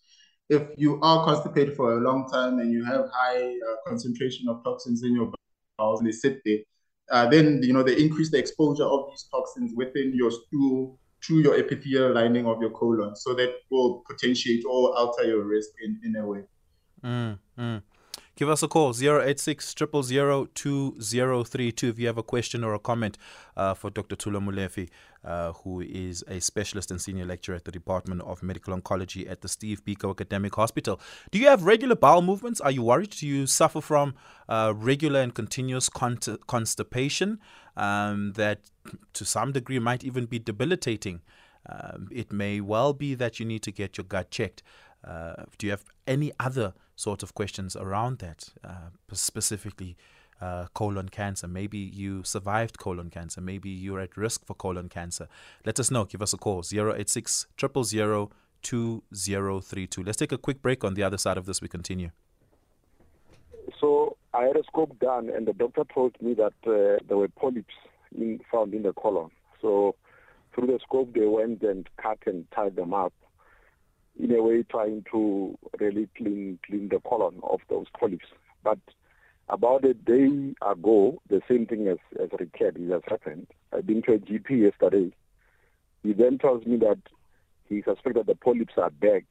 If 0.48 0.62
you 0.76 1.00
are 1.00 1.24
constipated 1.24 1.76
for 1.76 1.92
a 1.94 2.00
long 2.00 2.28
time 2.28 2.58
and 2.58 2.72
you 2.72 2.84
have 2.84 3.06
high 3.12 3.42
uh, 3.42 3.76
concentration 3.86 4.48
of 4.48 4.64
toxins 4.64 5.02
in 5.04 5.14
your 5.14 5.32
bowels 5.78 6.00
and 6.00 6.08
they 6.08 6.12
sit 6.12 6.40
there, 6.44 6.58
uh, 7.10 7.28
then 7.28 7.62
you 7.62 7.72
know 7.72 7.82
they 7.82 7.96
increase 7.96 8.30
the 8.30 8.38
exposure 8.38 8.84
of 8.84 9.10
these 9.10 9.28
toxins 9.30 9.72
within 9.76 10.12
your 10.14 10.30
stool 10.30 10.98
through 11.24 11.40
your 11.40 11.58
epithelial 11.58 12.12
lining 12.14 12.46
of 12.46 12.60
your 12.60 12.70
colon. 12.70 13.14
So 13.14 13.34
that 13.34 13.54
will 13.70 14.02
potentiate 14.08 14.64
or 14.64 14.96
alter 14.96 15.24
your 15.24 15.44
risk 15.44 15.70
in, 15.82 16.00
in 16.04 16.16
a 16.16 16.26
way. 16.26 16.42
Mm, 17.04 17.38
mm. 17.58 17.82
Give 18.40 18.48
us 18.48 18.62
a 18.62 18.68
call 18.68 18.94
086 18.98 19.74
2032 19.74 21.88
if 21.90 21.98
you 21.98 22.06
have 22.06 22.16
a 22.16 22.22
question 22.22 22.64
or 22.64 22.72
a 22.72 22.78
comment 22.78 23.18
uh, 23.54 23.74
for 23.74 23.90
Dr. 23.90 24.16
Thulo 24.16 24.42
Molefi, 24.42 24.88
uh, 25.22 25.52
who 25.52 25.82
is 25.82 26.24
a 26.26 26.40
specialist 26.40 26.90
and 26.90 26.98
senior 26.98 27.26
lecturer 27.26 27.56
at 27.56 27.66
the 27.66 27.70
Department 27.70 28.22
of 28.22 28.42
Medical 28.42 28.74
Oncology 28.74 29.30
at 29.30 29.42
the 29.42 29.48
Steve 29.48 29.84
Biko 29.84 30.10
Academic 30.10 30.54
Hospital. 30.54 30.98
Do 31.30 31.38
you 31.38 31.48
have 31.48 31.64
regular 31.64 31.94
bowel 31.94 32.22
movements? 32.22 32.62
Are 32.62 32.70
you 32.70 32.82
worried? 32.82 33.10
Do 33.10 33.26
you 33.26 33.46
suffer 33.46 33.82
from 33.82 34.14
uh, 34.48 34.72
regular 34.74 35.20
and 35.20 35.34
continuous 35.34 35.90
constipation 35.90 37.40
um, 37.76 38.32
that 38.36 38.70
to 39.12 39.26
some 39.26 39.52
degree 39.52 39.80
might 39.80 40.02
even 40.02 40.24
be 40.24 40.38
debilitating? 40.38 41.20
Um, 41.68 42.08
it 42.10 42.32
may 42.32 42.62
well 42.62 42.94
be 42.94 43.14
that 43.16 43.38
you 43.38 43.44
need 43.44 43.62
to 43.64 43.70
get 43.70 43.98
your 43.98 44.06
gut 44.06 44.30
checked. 44.30 44.62
Uh, 45.06 45.44
do 45.58 45.66
you 45.66 45.72
have 45.72 45.84
any 46.06 46.32
other 46.40 46.72
sort 47.00 47.22
of 47.22 47.34
questions 47.34 47.76
around 47.76 48.18
that, 48.18 48.50
uh, 48.62 48.90
specifically 49.12 49.96
uh, 50.40 50.66
colon 50.74 51.08
cancer? 51.08 51.48
Maybe 51.48 51.78
you 51.78 52.22
survived 52.24 52.78
colon 52.78 53.10
cancer. 53.10 53.40
Maybe 53.40 53.70
you're 53.70 54.00
at 54.00 54.16
risk 54.16 54.44
for 54.44 54.54
colon 54.54 54.88
cancer. 54.88 55.28
Let 55.64 55.80
us 55.80 55.90
know. 55.90 56.04
Give 56.04 56.22
us 56.22 56.32
a 56.32 56.36
call 56.36 56.62
086 56.62 57.46
000 57.58 58.30
2032. 58.62 60.02
Let's 60.02 60.18
take 60.18 60.32
a 60.32 60.38
quick 60.38 60.60
break. 60.60 60.84
On 60.84 60.94
the 60.94 61.02
other 61.02 61.18
side 61.18 61.38
of 61.38 61.46
this, 61.46 61.62
we 61.62 61.68
continue. 61.68 62.10
so 63.80 64.16
I 64.34 64.44
had 64.44 64.56
a 64.56 64.64
scope 64.64 64.98
done, 64.98 65.30
and 65.30 65.46
the 65.46 65.54
doctor 65.54 65.84
told 65.92 66.20
me 66.20 66.34
that 66.34 66.52
uh, 66.66 67.02
there 67.08 67.16
were 67.16 67.28
polyps 67.28 67.74
in, 68.14 68.40
found 68.52 68.74
in 68.74 68.82
the 68.82 68.92
colon. 68.92 69.30
So 69.62 69.94
through 70.54 70.66
the 70.66 70.78
scope, 70.82 71.14
they 71.14 71.26
went 71.26 71.62
and 71.62 71.88
cut 72.00 72.18
and 72.26 72.44
tied 72.50 72.76
them 72.76 72.92
up 72.92 73.12
in 74.22 74.32
a 74.32 74.42
way 74.42 74.62
trying 74.62 75.04
to 75.12 75.56
really 75.78 76.08
clean 76.16 76.58
clean 76.64 76.88
the 76.88 77.00
colon 77.00 77.40
of 77.42 77.60
those 77.68 77.86
polyps. 77.98 78.26
But 78.62 78.78
about 79.48 79.84
a 79.84 79.94
day 79.94 80.54
ago, 80.62 81.20
the 81.28 81.40
same 81.48 81.66
thing 81.66 81.88
as 81.88 81.98
has 82.18 82.30
recurred, 82.38 82.76
it 82.76 82.90
has 82.90 83.02
happened. 83.08 83.46
I've 83.72 83.86
been 83.86 84.02
to 84.02 84.14
a 84.14 84.18
GP 84.18 84.62
yesterday. 84.62 85.12
He 86.02 86.12
then 86.12 86.38
tells 86.38 86.64
me 86.66 86.76
that 86.78 86.98
he 87.68 87.82
suspects 87.82 88.16
that 88.16 88.26
the 88.26 88.34
polyps 88.34 88.74
are 88.76 88.90
back. 88.90 89.24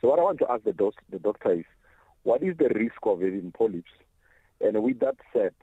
So 0.00 0.08
what 0.08 0.18
I 0.18 0.22
want 0.22 0.38
to 0.40 0.50
ask 0.50 0.64
the, 0.64 0.72
doc- 0.72 1.02
the 1.10 1.18
doctor 1.18 1.52
is, 1.52 1.64
what 2.22 2.42
is 2.42 2.56
the 2.56 2.68
risk 2.68 2.98
of 3.02 3.20
having 3.20 3.52
polyps? 3.52 3.90
And 4.60 4.82
with 4.82 5.00
that 5.00 5.16
said, 5.32 5.54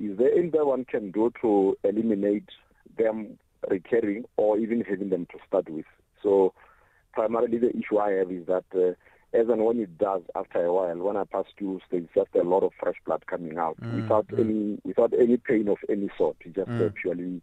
is 0.00 0.18
there 0.18 0.32
anything 0.32 0.66
one 0.66 0.84
can 0.84 1.10
do 1.10 1.32
to 1.42 1.76
eliminate 1.84 2.48
them 2.98 3.38
recurring 3.70 4.24
or 4.36 4.58
even 4.58 4.80
having 4.82 5.10
them 5.10 5.26
to 5.26 5.38
start 5.46 5.68
with? 5.68 5.86
So 6.22 6.54
primarily 7.14 7.58
the 7.58 7.70
issue 7.76 7.98
I 7.98 8.12
have 8.12 8.30
is 8.30 8.46
that 8.46 8.64
uh, 8.74 8.92
as 9.36 9.48
and 9.48 9.64
when 9.64 9.80
it 9.80 9.98
does 9.98 10.22
after 10.34 10.64
a 10.64 10.72
while, 10.72 10.96
when 10.98 11.16
I 11.16 11.24
pass 11.24 11.46
tubes, 11.58 11.82
there's 11.90 12.08
just 12.14 12.34
a 12.34 12.42
lot 12.42 12.62
of 12.62 12.72
fresh 12.78 12.96
blood 13.04 13.26
coming 13.26 13.58
out 13.58 13.80
mm, 13.80 14.02
without 14.02 14.28
mm. 14.28 14.40
any 14.40 14.78
without 14.84 15.12
any 15.18 15.36
pain 15.36 15.68
of 15.68 15.78
any 15.88 16.08
sort. 16.16 16.36
It 16.44 16.54
just 16.54 16.68
mm. 16.70 16.94
purely 16.94 17.42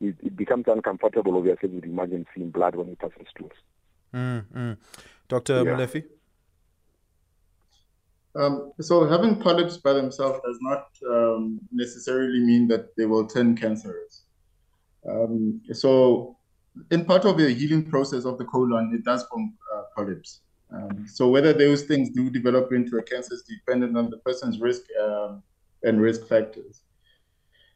it, 0.00 0.16
it, 0.22 0.36
becomes 0.36 0.64
uncomfortable, 0.66 1.36
obviously, 1.36 1.68
with 1.68 1.84
imagine 1.84 2.26
seeing 2.34 2.50
blood 2.50 2.74
when 2.74 2.88
it 2.88 2.98
passes 2.98 3.26
tubes. 3.36 3.56
Mm, 4.14 4.44
mm. 4.54 4.76
Dr. 5.28 5.56
Yeah. 5.56 5.72
Molefi? 5.72 6.04
Um, 8.34 8.72
so 8.80 9.06
having 9.06 9.40
polyps 9.40 9.78
by 9.78 9.94
themselves 9.94 10.40
does 10.44 10.58
not 10.60 10.88
um, 11.08 11.58
necessarily 11.72 12.40
mean 12.40 12.68
that 12.68 12.94
they 12.96 13.06
will 13.06 13.26
turn 13.26 13.56
cancerous. 13.56 14.22
Um, 15.08 15.62
so 15.72 16.35
in 16.90 17.04
part 17.04 17.24
of 17.24 17.38
the 17.38 17.52
healing 17.52 17.88
process 17.90 18.24
of 18.24 18.38
the 18.38 18.44
colon, 18.44 18.92
it 18.94 19.04
does 19.04 19.24
form 19.24 19.54
uh, 19.74 19.82
polyps. 19.96 20.40
Um, 20.72 21.06
so 21.06 21.28
whether 21.28 21.52
those 21.52 21.82
things 21.82 22.10
do 22.10 22.28
develop 22.28 22.72
into 22.72 22.98
a 22.98 23.02
cancer 23.02 23.34
is 23.34 23.42
dependent 23.42 23.96
on 23.96 24.10
the 24.10 24.18
person's 24.18 24.60
risk 24.60 24.82
um, 25.00 25.42
and 25.84 26.00
risk 26.00 26.26
factors. 26.26 26.82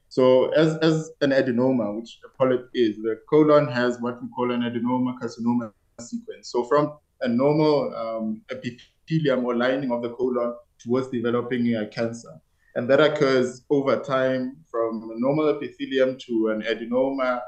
So 0.08 0.50
as, 0.50 0.76
as 0.78 1.12
an 1.20 1.30
adenoma, 1.30 1.96
which 1.96 2.18
a 2.24 2.36
polyp 2.36 2.68
is, 2.74 2.96
the 2.96 3.20
colon 3.28 3.68
has 3.68 4.00
what 4.00 4.20
we 4.20 4.28
call 4.28 4.50
an 4.50 4.62
adenoma 4.62 5.16
carcinoma 5.20 5.72
sequence. 6.00 6.50
So 6.50 6.64
from 6.64 6.98
a 7.20 7.28
normal 7.28 7.94
um, 7.94 8.42
epithelium 8.50 9.44
or 9.44 9.54
lining 9.54 9.92
of 9.92 10.02
the 10.02 10.10
colon 10.10 10.56
towards 10.78 11.08
developing 11.08 11.76
a 11.76 11.86
cancer. 11.86 12.40
And 12.74 12.88
that 12.90 13.00
occurs 13.00 13.62
over 13.70 14.00
time 14.00 14.56
from 14.70 15.10
a 15.10 15.20
normal 15.20 15.48
epithelium 15.50 16.18
to 16.26 16.48
an 16.48 16.62
adenoma, 16.62 17.40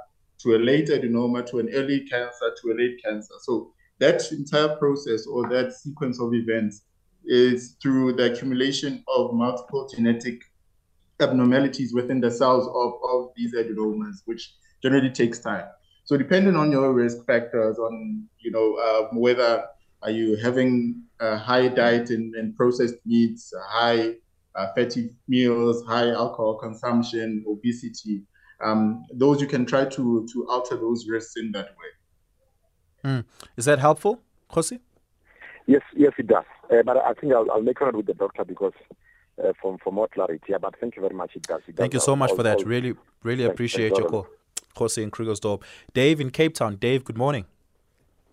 to 0.42 0.56
a 0.56 0.58
late 0.58 0.88
adenoma, 0.88 1.44
to 1.50 1.58
an 1.58 1.68
early 1.72 2.00
cancer, 2.00 2.54
to 2.60 2.72
a 2.72 2.74
late 2.74 3.00
cancer. 3.04 3.34
So 3.42 3.72
that 3.98 4.30
entire 4.32 4.76
process 4.76 5.26
or 5.26 5.48
that 5.50 5.72
sequence 5.72 6.20
of 6.20 6.34
events 6.34 6.82
is 7.24 7.76
through 7.80 8.14
the 8.14 8.32
accumulation 8.32 9.04
of 9.08 9.32
multiple 9.32 9.88
genetic 9.88 10.42
abnormalities 11.20 11.94
within 11.94 12.20
the 12.20 12.30
cells 12.30 12.66
of, 12.66 12.94
of 13.08 13.30
these 13.36 13.54
adenomas, 13.54 14.22
which 14.24 14.54
generally 14.82 15.10
takes 15.10 15.38
time. 15.38 15.66
So 16.04 16.16
depending 16.16 16.56
on 16.56 16.72
your 16.72 16.92
risk 16.92 17.24
factors, 17.26 17.78
on 17.78 18.26
you 18.40 18.50
know 18.50 18.74
uh, 18.74 19.14
whether 19.16 19.64
are 20.02 20.10
you 20.10 20.36
having 20.36 21.04
a 21.20 21.36
high 21.36 21.68
diet 21.68 22.10
and, 22.10 22.34
and 22.34 22.56
processed 22.56 22.96
meats, 23.06 23.52
high 23.68 24.14
uh, 24.56 24.66
fatty 24.74 25.10
meals, 25.28 25.86
high 25.86 26.10
alcohol 26.10 26.58
consumption, 26.58 27.44
obesity, 27.48 28.22
um, 28.62 29.04
those 29.12 29.40
you 29.40 29.46
can 29.46 29.66
try 29.66 29.84
to 29.84 30.26
to 30.32 30.48
alter 30.48 30.76
those 30.76 31.06
risks 31.08 31.36
in 31.36 31.52
that 31.52 31.70
way. 31.80 33.10
Mm. 33.10 33.24
Is 33.56 33.64
that 33.64 33.78
helpful, 33.78 34.20
Jose? 34.50 34.78
Yes, 35.66 35.82
yes, 35.96 36.12
it 36.18 36.26
does. 36.26 36.44
Uh, 36.70 36.82
but 36.84 36.96
I 36.96 37.14
think 37.14 37.32
I'll, 37.32 37.50
I'll 37.50 37.62
make 37.62 37.80
it 37.80 37.94
with 37.96 38.06
the 38.06 38.14
doctor 38.14 38.44
because 38.44 38.72
uh, 39.42 39.52
for, 39.60 39.76
for 39.82 39.92
more 39.92 40.08
clarity. 40.08 40.44
Yeah, 40.48 40.58
but 40.58 40.74
thank 40.80 40.96
you 40.96 41.02
very 41.02 41.14
much. 41.14 41.32
It 41.34 41.42
does. 41.42 41.60
It 41.66 41.76
thank 41.76 41.94
you 41.94 42.00
so 42.00 42.16
much 42.16 42.30
all, 42.30 42.36
for 42.36 42.42
that. 42.42 42.58
All, 42.58 42.64
really, 42.64 42.94
really 43.22 43.44
thanks, 43.44 43.54
appreciate 43.54 43.94
thanks, 43.94 43.98
your 43.98 44.08
call. 44.08 44.26
Jose 44.76 45.02
in 45.02 45.10
Krugersdorp. 45.10 45.62
Dave 45.92 46.20
in 46.20 46.30
Cape 46.30 46.54
Town. 46.54 46.76
Dave, 46.76 47.04
good 47.04 47.18
morning. 47.18 47.44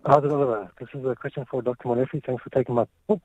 How's 0.06 0.24
it, 0.24 0.30
Oliver? 0.30 0.70
This 0.78 0.88
is 0.94 1.04
a 1.04 1.14
question 1.14 1.44
for 1.50 1.60
Dr. 1.60 1.88
Molefi. 1.88 2.24
Thanks 2.24 2.42
for 2.42 2.50
taking 2.50 2.74
my 2.74 2.86
call. 3.06 3.20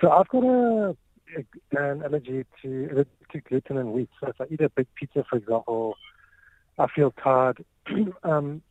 So 0.00 0.10
I've 0.10 0.28
got 0.28 0.44
a, 0.44 0.96
a, 1.36 1.80
an 1.80 2.02
allergy 2.02 2.44
to, 2.62 3.06
to 3.32 3.40
gluten 3.40 3.78
and 3.78 3.92
wheat. 3.92 4.08
So 4.20 4.28
if 4.28 4.40
I 4.40 4.44
eat 4.50 4.60
a 4.60 4.68
big 4.70 4.86
pizza, 4.96 5.24
for 5.28 5.36
example, 5.36 5.96
I 6.78 6.86
feel 6.94 7.12
tired. 7.22 7.64
um, 8.22 8.62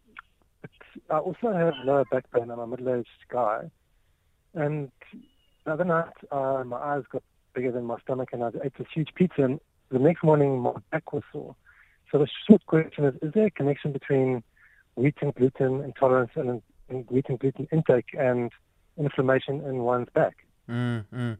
I 1.10 1.18
also 1.18 1.52
have 1.52 1.74
lower 1.86 2.06
back 2.06 2.26
pain. 2.32 2.50
I'm 2.50 2.60
a 2.60 2.68
middle-aged 2.68 3.08
guy. 3.30 3.70
And 4.54 4.92
the 5.66 5.74
other 5.74 5.86
night, 5.86 6.14
uh, 6.32 6.64
my 6.66 6.78
eyes 6.78 7.04
got 7.12 7.24
bigger 7.54 7.72
than 7.72 7.86
my 7.86 8.00
stomach, 8.00 8.30
and 8.34 8.44
I 8.44 8.50
ate 8.64 8.74
huge 8.94 9.10
pizza. 9.16 9.44
And 9.44 9.60
the 9.92 10.00
next 10.00 10.24
morning, 10.24 10.60
my 10.60 10.74
back 10.92 11.14
was 11.14 11.24
sore. 11.32 11.56
So 12.12 12.20
the 12.20 12.28
short 12.48 12.66
question 12.66 13.06
is: 13.06 13.16
Is 13.22 13.34
there 13.34 13.48
a 13.48 13.52
connection 13.52 13.92
between 13.92 14.44
wheat 14.96 15.16
and 15.22 15.34
gluten 15.36 15.84
intolerance 15.84 16.32
and, 16.36 16.62
and 16.90 17.06
wheat 17.10 17.26
and 17.30 17.38
gluten 17.38 17.68
intake 17.72 18.10
and 18.18 18.52
inflammation 18.98 19.62
in 19.62 19.80
one's 19.80 20.08
back? 20.14 20.38
Mm-hmm. 20.70 21.34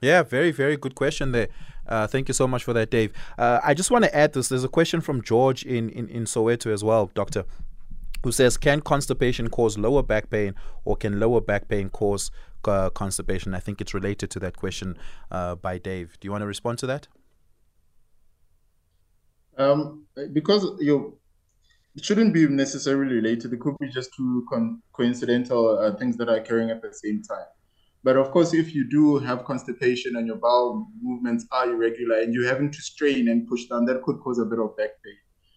Yeah, 0.00 0.22
very, 0.22 0.50
very 0.50 0.76
good 0.76 0.94
question 0.94 1.32
there. 1.32 1.48
Uh, 1.86 2.06
thank 2.06 2.28
you 2.28 2.34
so 2.34 2.46
much 2.46 2.64
for 2.64 2.72
that, 2.72 2.90
Dave. 2.90 3.12
Uh, 3.36 3.60
I 3.62 3.74
just 3.74 3.90
want 3.90 4.04
to 4.04 4.16
add 4.16 4.32
this. 4.32 4.48
There's 4.48 4.64
a 4.64 4.68
question 4.68 5.00
from 5.00 5.22
George 5.22 5.64
in, 5.64 5.90
in, 5.90 6.08
in 6.08 6.24
Soweto 6.24 6.72
as 6.72 6.82
well, 6.82 7.10
Doctor 7.14 7.44
who 8.22 8.32
says, 8.32 8.56
Can 8.56 8.80
constipation 8.80 9.48
cause 9.48 9.78
lower 9.78 10.02
back 10.02 10.30
pain 10.30 10.54
or 10.84 10.96
can 10.96 11.20
lower 11.20 11.40
back 11.40 11.68
pain 11.68 11.88
cause 11.88 12.30
uh, 12.64 12.90
constipation? 12.90 13.54
I 13.54 13.60
think 13.60 13.80
it's 13.80 13.94
related 13.94 14.30
to 14.32 14.38
that 14.40 14.56
question 14.56 14.98
uh, 15.30 15.54
by 15.54 15.78
Dave. 15.78 16.18
Do 16.20 16.26
you 16.26 16.32
want 16.32 16.42
to 16.42 16.46
respond 16.46 16.78
to 16.80 16.86
that? 16.86 17.08
Um, 19.58 20.06
because 20.32 20.66
you 20.80 21.18
it 21.96 22.04
shouldn't 22.04 22.32
be 22.32 22.46
necessarily 22.46 23.16
related. 23.16 23.52
It 23.52 23.60
could 23.60 23.76
be 23.78 23.88
just 23.88 24.14
two 24.14 24.46
con- 24.48 24.80
coincidental 24.92 25.78
uh, 25.78 25.96
things 25.96 26.16
that 26.18 26.28
are 26.28 26.36
occurring 26.36 26.70
at 26.70 26.80
the 26.80 26.94
same 26.94 27.22
time. 27.22 27.46
But 28.02 28.16
of 28.16 28.30
course, 28.30 28.54
if 28.54 28.74
you 28.74 28.88
do 28.88 29.18
have 29.18 29.44
constipation 29.44 30.16
and 30.16 30.26
your 30.26 30.36
bowel 30.36 30.88
movements 31.02 31.46
are 31.52 31.70
irregular 31.70 32.20
and 32.20 32.32
you're 32.32 32.48
having 32.48 32.70
to 32.70 32.80
strain 32.80 33.28
and 33.28 33.46
push 33.46 33.66
down, 33.66 33.84
that 33.86 34.02
could 34.02 34.20
cause 34.20 34.38
a 34.38 34.44
bit 34.44 34.58
of 34.58 34.76
back 34.76 34.90
pain. 35.04 35.14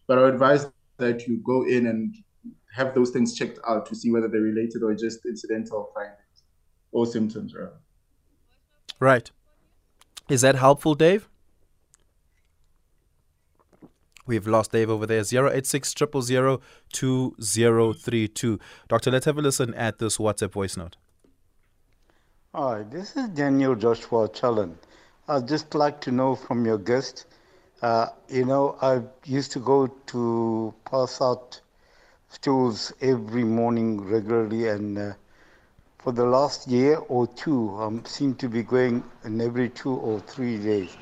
But 0.08 0.18
I 0.18 0.24
would 0.24 0.34
advise 0.34 0.68
that 0.98 1.26
you 1.26 1.38
go 1.38 1.64
in 1.66 1.88
and 1.88 2.16
have 2.74 2.94
those 2.94 3.12
things 3.12 3.34
checked 3.34 3.60
out 3.68 3.86
to 3.86 3.96
see 3.96 4.12
whether 4.12 4.28
they're 4.28 4.42
related 4.42 4.84
or 4.84 4.94
just 4.94 5.26
incidental 5.26 5.92
findings 5.94 6.44
or 6.92 7.06
symptoms, 7.06 7.54
rather. 7.56 7.80
Right. 9.00 9.32
Is 10.30 10.42
that 10.42 10.56
helpful, 10.56 10.96
Dave? 10.96 11.30
We've 14.26 14.48
lost 14.48 14.72
Dave 14.72 14.90
over 14.90 15.06
there. 15.06 15.20
086 15.22 15.94
000 15.98 16.62
2032. 16.94 18.60
Doctor, 18.88 19.12
let's 19.12 19.26
have 19.26 19.38
a 19.38 19.42
listen 19.42 19.74
at 19.74 20.00
this 20.00 20.18
WhatsApp 20.18 20.52
voice 20.52 20.78
note. 20.78 20.96
Hi, 22.56 22.84
this 22.84 23.16
is 23.16 23.30
Daniel 23.30 23.74
Joshua 23.74 24.30
Challen. 24.30 24.78
I'd 25.28 25.48
just 25.48 25.74
like 25.74 26.00
to 26.02 26.12
know 26.12 26.36
from 26.36 26.68
your 26.68 26.78
guest. 26.78 27.26
Uh, 27.82 28.10
you 28.30 28.46
know, 28.46 28.78
I 28.80 29.02
used 29.26 29.54
to 29.54 29.60
go 29.60 29.88
to 29.88 30.72
pass 30.86 31.20
out 31.20 31.60
stools 32.30 32.94
every 33.02 33.44
morning 33.44 34.08
regularly, 34.08 34.68
and 34.68 35.00
uh, 35.00 35.14
for 35.98 36.12
the 36.12 36.26
last 36.26 36.68
year 36.68 36.98
or 37.10 37.26
two, 37.26 37.76
I 37.76 37.86
um, 37.86 38.06
seem 38.06 38.36
to 38.36 38.48
be 38.48 38.62
going 38.62 39.04
in 39.24 39.42
every 39.42 39.70
two 39.70 39.96
or 39.96 40.20
three 40.20 40.60
days. 40.60 40.96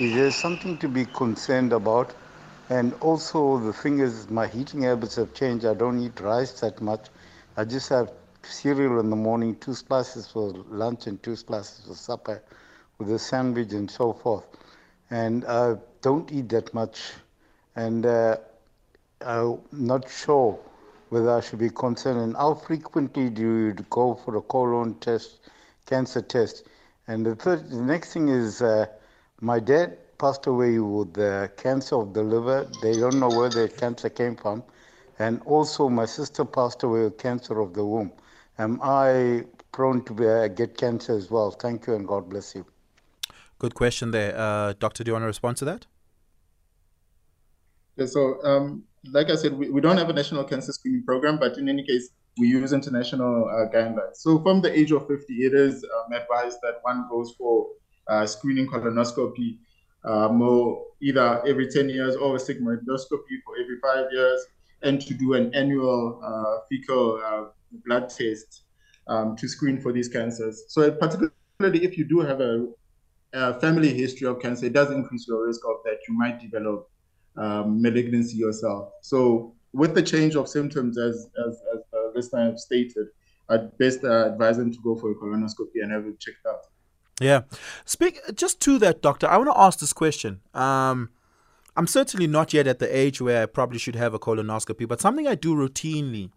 Is 0.00 0.12
there 0.14 0.30
something 0.30 0.76
to 0.76 0.88
be 0.88 1.06
concerned 1.06 1.72
about? 1.72 2.14
And 2.68 2.92
also, 3.00 3.58
the 3.58 3.72
thing 3.72 4.00
is, 4.00 4.28
my 4.28 4.50
eating 4.54 4.82
habits 4.82 5.16
have 5.16 5.32
changed. 5.32 5.64
I 5.64 5.72
don't 5.72 5.98
eat 5.98 6.20
rice 6.20 6.60
that 6.60 6.82
much. 6.82 7.08
I 7.56 7.64
just 7.64 7.88
have 7.88 8.12
cereal 8.42 9.00
in 9.00 9.10
the 9.10 9.16
morning, 9.16 9.56
two 9.56 9.74
slices 9.74 10.26
for 10.26 10.52
lunch 10.68 11.06
and 11.06 11.22
two 11.22 11.36
slices 11.36 11.86
for 11.86 11.94
supper, 11.94 12.42
with 12.98 13.10
a 13.10 13.18
sandwich 13.18 13.72
and 13.72 13.90
so 13.90 14.12
forth. 14.12 14.46
And 15.10 15.44
I 15.46 15.76
don't 16.02 16.30
eat 16.32 16.48
that 16.50 16.72
much. 16.74 17.12
And 17.76 18.06
uh, 18.06 18.36
I'm 19.20 19.60
not 19.72 20.08
sure 20.10 20.58
whether 21.08 21.30
I 21.30 21.40
should 21.40 21.58
be 21.58 21.70
concerned 21.70 22.20
and 22.20 22.36
how 22.36 22.54
frequently 22.54 23.30
do 23.30 23.42
you 23.42 23.72
go 23.90 24.14
for 24.14 24.36
a 24.36 24.40
colon 24.40 24.94
test, 24.94 25.40
cancer 25.86 26.22
test. 26.22 26.66
And 27.08 27.26
the, 27.26 27.34
third, 27.34 27.68
the 27.68 27.82
next 27.82 28.12
thing 28.12 28.28
is 28.28 28.62
uh, 28.62 28.86
my 29.40 29.58
dad 29.58 29.98
passed 30.18 30.46
away 30.46 30.78
with 30.78 31.18
uh, 31.18 31.48
cancer 31.56 31.96
of 31.96 32.14
the 32.14 32.22
liver. 32.22 32.70
They 32.82 32.92
don't 32.92 33.18
know 33.18 33.28
where 33.28 33.48
the 33.48 33.68
cancer 33.68 34.08
came 34.08 34.36
from. 34.36 34.62
And 35.18 35.42
also 35.44 35.88
my 35.88 36.06
sister 36.06 36.44
passed 36.44 36.82
away 36.82 37.02
with 37.04 37.18
cancer 37.18 37.60
of 37.60 37.74
the 37.74 37.84
womb. 37.84 38.12
Am 38.60 38.78
I 38.82 39.44
prone 39.72 40.04
to 40.04 40.12
be, 40.12 40.26
uh, 40.28 40.48
get 40.48 40.76
cancer 40.76 41.16
as 41.16 41.30
well? 41.30 41.50
Thank 41.50 41.86
you 41.86 41.94
and 41.94 42.06
God 42.06 42.28
bless 42.28 42.54
you. 42.54 42.66
Good 43.58 43.74
question 43.74 44.10
there. 44.10 44.36
Uh, 44.36 44.74
doctor, 44.78 45.02
do 45.02 45.08
you 45.08 45.12
want 45.14 45.22
to 45.22 45.28
respond 45.28 45.56
to 45.58 45.64
that? 45.64 45.86
Yeah, 47.96 48.04
so, 48.04 48.44
um, 48.44 48.84
like 49.12 49.30
I 49.30 49.36
said, 49.36 49.54
we, 49.54 49.70
we 49.70 49.80
don't 49.80 49.96
have 49.96 50.10
a 50.10 50.12
national 50.12 50.44
cancer 50.44 50.72
screening 50.72 51.04
program, 51.04 51.38
but 51.38 51.56
in 51.56 51.70
any 51.70 51.86
case, 51.86 52.10
we 52.36 52.48
use 52.48 52.74
international 52.74 53.48
uh, 53.48 53.74
guidelines. 53.74 54.16
So, 54.16 54.42
from 54.42 54.60
the 54.60 54.78
age 54.78 54.92
of 54.92 55.08
50, 55.08 55.32
it 55.32 55.54
is 55.54 55.82
um, 55.82 56.12
advised 56.12 56.58
that 56.62 56.80
one 56.82 57.06
goes 57.10 57.34
for 57.38 57.66
uh, 58.08 58.26
screening 58.26 58.66
colonoscopy 58.66 59.58
um, 60.04 60.82
either 61.00 61.42
every 61.46 61.68
10 61.68 61.88
years 61.88 62.14
or 62.14 62.36
a 62.36 62.38
sigmoidoscopy 62.38 63.36
for 63.44 63.56
every 63.58 63.78
five 63.82 64.06
years, 64.12 64.44
and 64.82 65.00
to 65.00 65.14
do 65.14 65.32
an 65.32 65.54
annual 65.54 66.20
uh, 66.22 66.66
fecal 66.68 67.22
uh, 67.24 67.44
blood 67.84 68.08
test 68.08 68.64
um, 69.06 69.36
to 69.36 69.48
screen 69.48 69.80
for 69.80 69.92
these 69.92 70.08
cancers. 70.08 70.64
So, 70.68 70.90
particularly 70.90 71.84
if 71.84 71.98
you 71.98 72.04
do 72.04 72.20
have 72.20 72.40
a, 72.40 72.66
a, 73.32 73.60
family 73.60 73.92
history 73.92 74.26
of 74.26 74.40
cancer, 74.40 74.66
it 74.66 74.72
does 74.72 74.90
increase 74.90 75.26
your 75.28 75.46
risk 75.46 75.60
of 75.68 75.76
that 75.84 75.98
you 76.08 76.16
might 76.16 76.40
develop 76.40 76.88
um, 77.36 77.80
malignancy 77.80 78.36
yourself. 78.36 78.92
So, 79.02 79.54
with 79.72 79.94
the 79.94 80.02
change 80.02 80.36
of 80.36 80.48
symptoms, 80.48 80.98
as 80.98 81.28
as, 81.46 81.62
as 81.74 81.80
uh, 81.92 82.10
this 82.14 82.30
time 82.30 82.56
stated, 82.58 83.08
I'd 83.48 83.76
best 83.78 84.04
uh, 84.04 84.32
advise 84.32 84.56
them 84.56 84.72
to 84.72 84.78
go 84.82 84.96
for 84.96 85.10
a 85.10 85.14
colonoscopy 85.14 85.82
and 85.82 85.92
have 85.92 86.06
it 86.06 86.18
checked 86.20 86.46
out. 86.46 86.66
Yeah. 87.20 87.42
Speak 87.84 88.18
just 88.34 88.60
to 88.60 88.78
that, 88.78 89.02
doctor. 89.02 89.28
I 89.28 89.36
want 89.36 89.50
to 89.50 89.58
ask 89.58 89.78
this 89.78 89.92
question. 89.92 90.40
Um, 90.54 91.10
I'm 91.76 91.86
certainly 91.86 92.26
not 92.26 92.52
yet 92.52 92.66
at 92.66 92.78
the 92.78 92.96
age 92.96 93.20
where 93.20 93.42
I 93.42 93.46
probably 93.46 93.78
should 93.78 93.94
have 93.94 94.14
a 94.14 94.18
colonoscopy, 94.18 94.88
but 94.88 95.00
something 95.00 95.26
I 95.26 95.34
do 95.34 95.54
routinely 95.54 96.30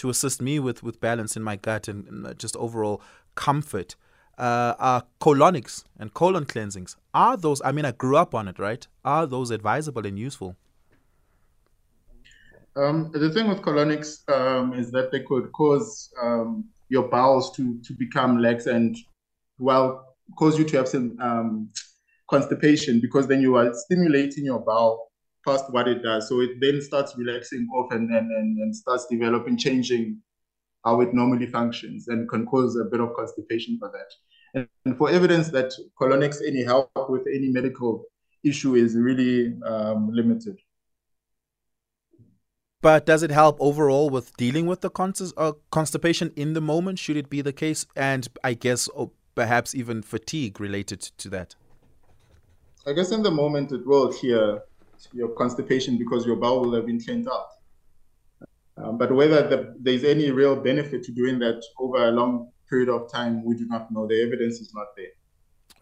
to 0.00 0.08
assist 0.08 0.40
me 0.40 0.58
with, 0.58 0.82
with 0.82 0.98
balance 0.98 1.36
in 1.36 1.42
my 1.42 1.56
gut 1.56 1.86
and, 1.86 2.34
just 2.38 2.56
overall 2.56 3.02
comfort 3.34 3.96
uh, 4.38 4.74
are 4.78 5.04
colonics 5.20 5.84
and 5.98 6.14
colon 6.14 6.46
cleansings. 6.46 6.96
Are 7.12 7.36
those, 7.36 7.60
I 7.62 7.72
mean, 7.72 7.84
I 7.84 7.92
grew 7.92 8.16
up 8.16 8.34
on 8.34 8.48
it, 8.48 8.58
right? 8.58 8.86
Are 9.04 9.26
those 9.26 9.50
advisable 9.50 10.06
and 10.06 10.18
useful? 10.18 10.56
Um, 12.76 13.10
the 13.12 13.30
thing 13.30 13.48
with 13.48 13.60
colonics 13.60 14.26
um, 14.30 14.72
is 14.72 14.90
that 14.92 15.12
they 15.12 15.20
could 15.20 15.52
cause 15.52 16.10
um, 16.22 16.64
your 16.88 17.08
bowels 17.08 17.54
to, 17.56 17.78
to 17.82 17.92
become 17.92 18.38
lax 18.38 18.66
and, 18.66 18.96
well, 19.58 20.16
cause 20.38 20.58
you 20.58 20.64
to 20.64 20.76
have 20.78 20.88
some 20.88 21.18
um, 21.20 21.68
constipation 22.30 23.00
because 23.00 23.26
then 23.26 23.42
you 23.42 23.56
are 23.56 23.74
stimulating 23.74 24.46
your 24.46 24.60
bowel 24.60 25.09
past 25.46 25.64
what 25.70 25.88
it 25.88 26.02
does. 26.02 26.28
So 26.28 26.40
it 26.40 26.60
then 26.60 26.80
starts 26.80 27.16
relaxing 27.16 27.68
off 27.74 27.92
and, 27.92 28.10
and, 28.10 28.30
and, 28.58 28.74
starts 28.74 29.06
developing, 29.10 29.56
changing 29.56 30.20
how 30.84 31.00
it 31.00 31.12
normally 31.12 31.46
functions 31.46 32.08
and 32.08 32.28
can 32.28 32.46
cause 32.46 32.76
a 32.76 32.84
bit 32.84 33.00
of 33.00 33.14
constipation 33.14 33.78
for 33.78 33.90
that. 33.90 34.12
And, 34.54 34.68
and 34.84 34.96
for 34.96 35.10
evidence 35.10 35.48
that 35.50 35.72
colonics 36.00 36.38
any 36.46 36.64
help 36.64 36.90
with 37.08 37.26
any 37.26 37.48
medical 37.48 38.04
issue 38.42 38.74
is 38.74 38.96
really 38.96 39.54
um, 39.66 40.10
limited. 40.12 40.58
But 42.82 43.04
does 43.04 43.22
it 43.22 43.30
help 43.30 43.58
overall 43.60 44.08
with 44.08 44.34
dealing 44.38 44.66
with 44.66 44.80
the 44.80 44.90
uh, 45.36 45.52
constipation 45.70 46.32
in 46.34 46.54
the 46.54 46.62
moment? 46.62 46.98
Should 46.98 47.18
it 47.18 47.28
be 47.28 47.42
the 47.42 47.52
case? 47.52 47.84
And 47.94 48.26
I 48.42 48.54
guess 48.54 48.88
oh, 48.96 49.12
perhaps 49.34 49.74
even 49.74 50.02
fatigue 50.02 50.60
related 50.60 51.00
to 51.00 51.28
that? 51.28 51.54
I 52.86 52.92
guess 52.94 53.10
in 53.10 53.22
the 53.22 53.30
moment 53.30 53.72
it 53.72 53.86
will 53.86 54.10
clear 54.10 54.62
your 55.12 55.28
constipation 55.28 55.98
because 55.98 56.26
your 56.26 56.36
bowel 56.36 56.62
will 56.62 56.74
have 56.74 56.86
been 56.86 57.00
cleaned 57.00 57.28
out. 57.28 57.48
Um, 58.76 58.98
but 58.98 59.12
whether 59.12 59.48
the, 59.48 59.74
there's 59.78 60.04
any 60.04 60.30
real 60.30 60.56
benefit 60.56 61.02
to 61.04 61.12
doing 61.12 61.38
that 61.40 61.62
over 61.78 62.08
a 62.08 62.10
long 62.10 62.50
period 62.68 62.88
of 62.88 63.10
time, 63.10 63.44
we 63.44 63.56
do 63.56 63.66
not 63.66 63.90
know. 63.90 64.06
The 64.06 64.22
evidence 64.22 64.60
is 64.60 64.72
not 64.74 64.86
there. 64.96 65.08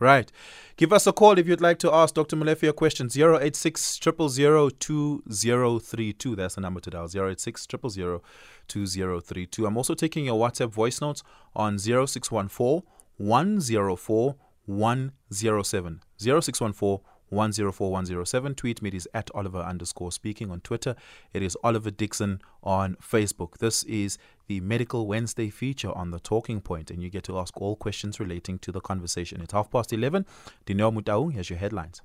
Right. 0.01 0.31
Give 0.77 0.93
us 0.93 1.09
a 1.09 1.13
call 1.13 1.39
if 1.39 1.49
you'd 1.49 1.61
like 1.61 1.81
to 1.81 1.93
ask 1.93 2.15
Dr. 2.15 2.37
Molefe 2.37 2.63
your 2.63 2.73
question. 2.73 3.09
086 3.13 3.99
2032. 3.99 6.37
That's 6.37 6.55
the 6.55 6.61
number 6.61 6.79
to 6.81 6.91
dial. 6.91 7.09
086 7.13 7.67
2032. 7.67 9.67
I'm 9.67 9.77
also 9.77 9.95
taking 9.95 10.27
your 10.27 10.39
WhatsApp 10.39 10.71
voice 10.71 11.01
notes 11.01 11.25
on 11.57 11.79
0614 11.79 12.83
104 13.17 14.37
107. 14.67 16.01
0614 16.19 17.01
104 17.31 17.91
107. 17.91 18.55
Tweet 18.55 18.83
me. 18.83 18.89
It 18.89 18.95
is 18.95 19.09
at 19.15 19.31
Oliver 19.35 19.59
underscore 19.61 20.13
speaking 20.13 20.51
on 20.51 20.61
Twitter. 20.61 20.95
It 21.33 21.43
is 21.43 21.57
Oliver 21.63 21.91
Dixon 21.91 22.41
on 22.63 22.97
Facebook. 22.97 23.59
This 23.59 23.83
is 23.85 24.19
the 24.47 24.61
Medical 24.61 25.07
Wednesday 25.07 25.51
feature 25.51 25.93
on 25.93 26.11
the 26.11 26.19
Talking 26.19 26.61
Point, 26.61 26.91
and 26.91 27.03
you 27.03 27.11
get 27.11 27.25
to 27.25 27.39
ask 27.39 27.61
all 27.61 27.77
questions 27.77 28.19
relating 28.19 28.59
to 28.61 28.73
the 28.73 28.81
conversation. 28.81 29.41
It's 29.41 29.53
half 29.53 29.71
past 29.71 29.93
11. 29.93 30.27
Dineo 30.67 30.93
Mutau, 30.93 31.33
here's 31.33 31.51
your 31.51 31.59
headlines. 31.59 32.03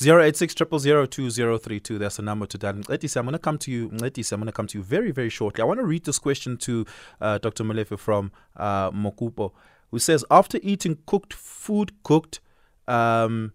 086 0.00 0.54
2032 0.54 1.98
That's 1.98 2.16
the 2.16 2.22
number 2.22 2.46
to 2.46 2.58
dial. 2.58 2.74
Letisa, 2.74 3.18
I'm 3.18 3.24
going 3.24 3.32
to 3.32 3.38
come 3.38 3.58
to 3.58 3.70
you. 3.70 3.88
Letisa, 3.90 4.32
I'm 4.32 4.40
going 4.40 4.46
to 4.46 4.52
come 4.52 4.66
to 4.66 4.78
you 4.78 4.84
very, 4.84 5.12
very 5.12 5.30
shortly. 5.30 5.62
I 5.62 5.64
want 5.64 5.80
to 5.80 5.86
read 5.86 6.04
this 6.04 6.18
question 6.18 6.56
to 6.58 6.84
uh, 7.20 7.38
Dr. 7.38 7.64
Molefe 7.64 7.98
from 7.98 8.32
uh, 8.56 8.90
Mokupo 8.90 9.52
who 9.92 9.98
says 9.98 10.24
after 10.30 10.58
eating 10.62 10.98
cooked 11.06 11.32
food 11.32 11.92
cooked 12.02 12.40
um, 12.88 13.52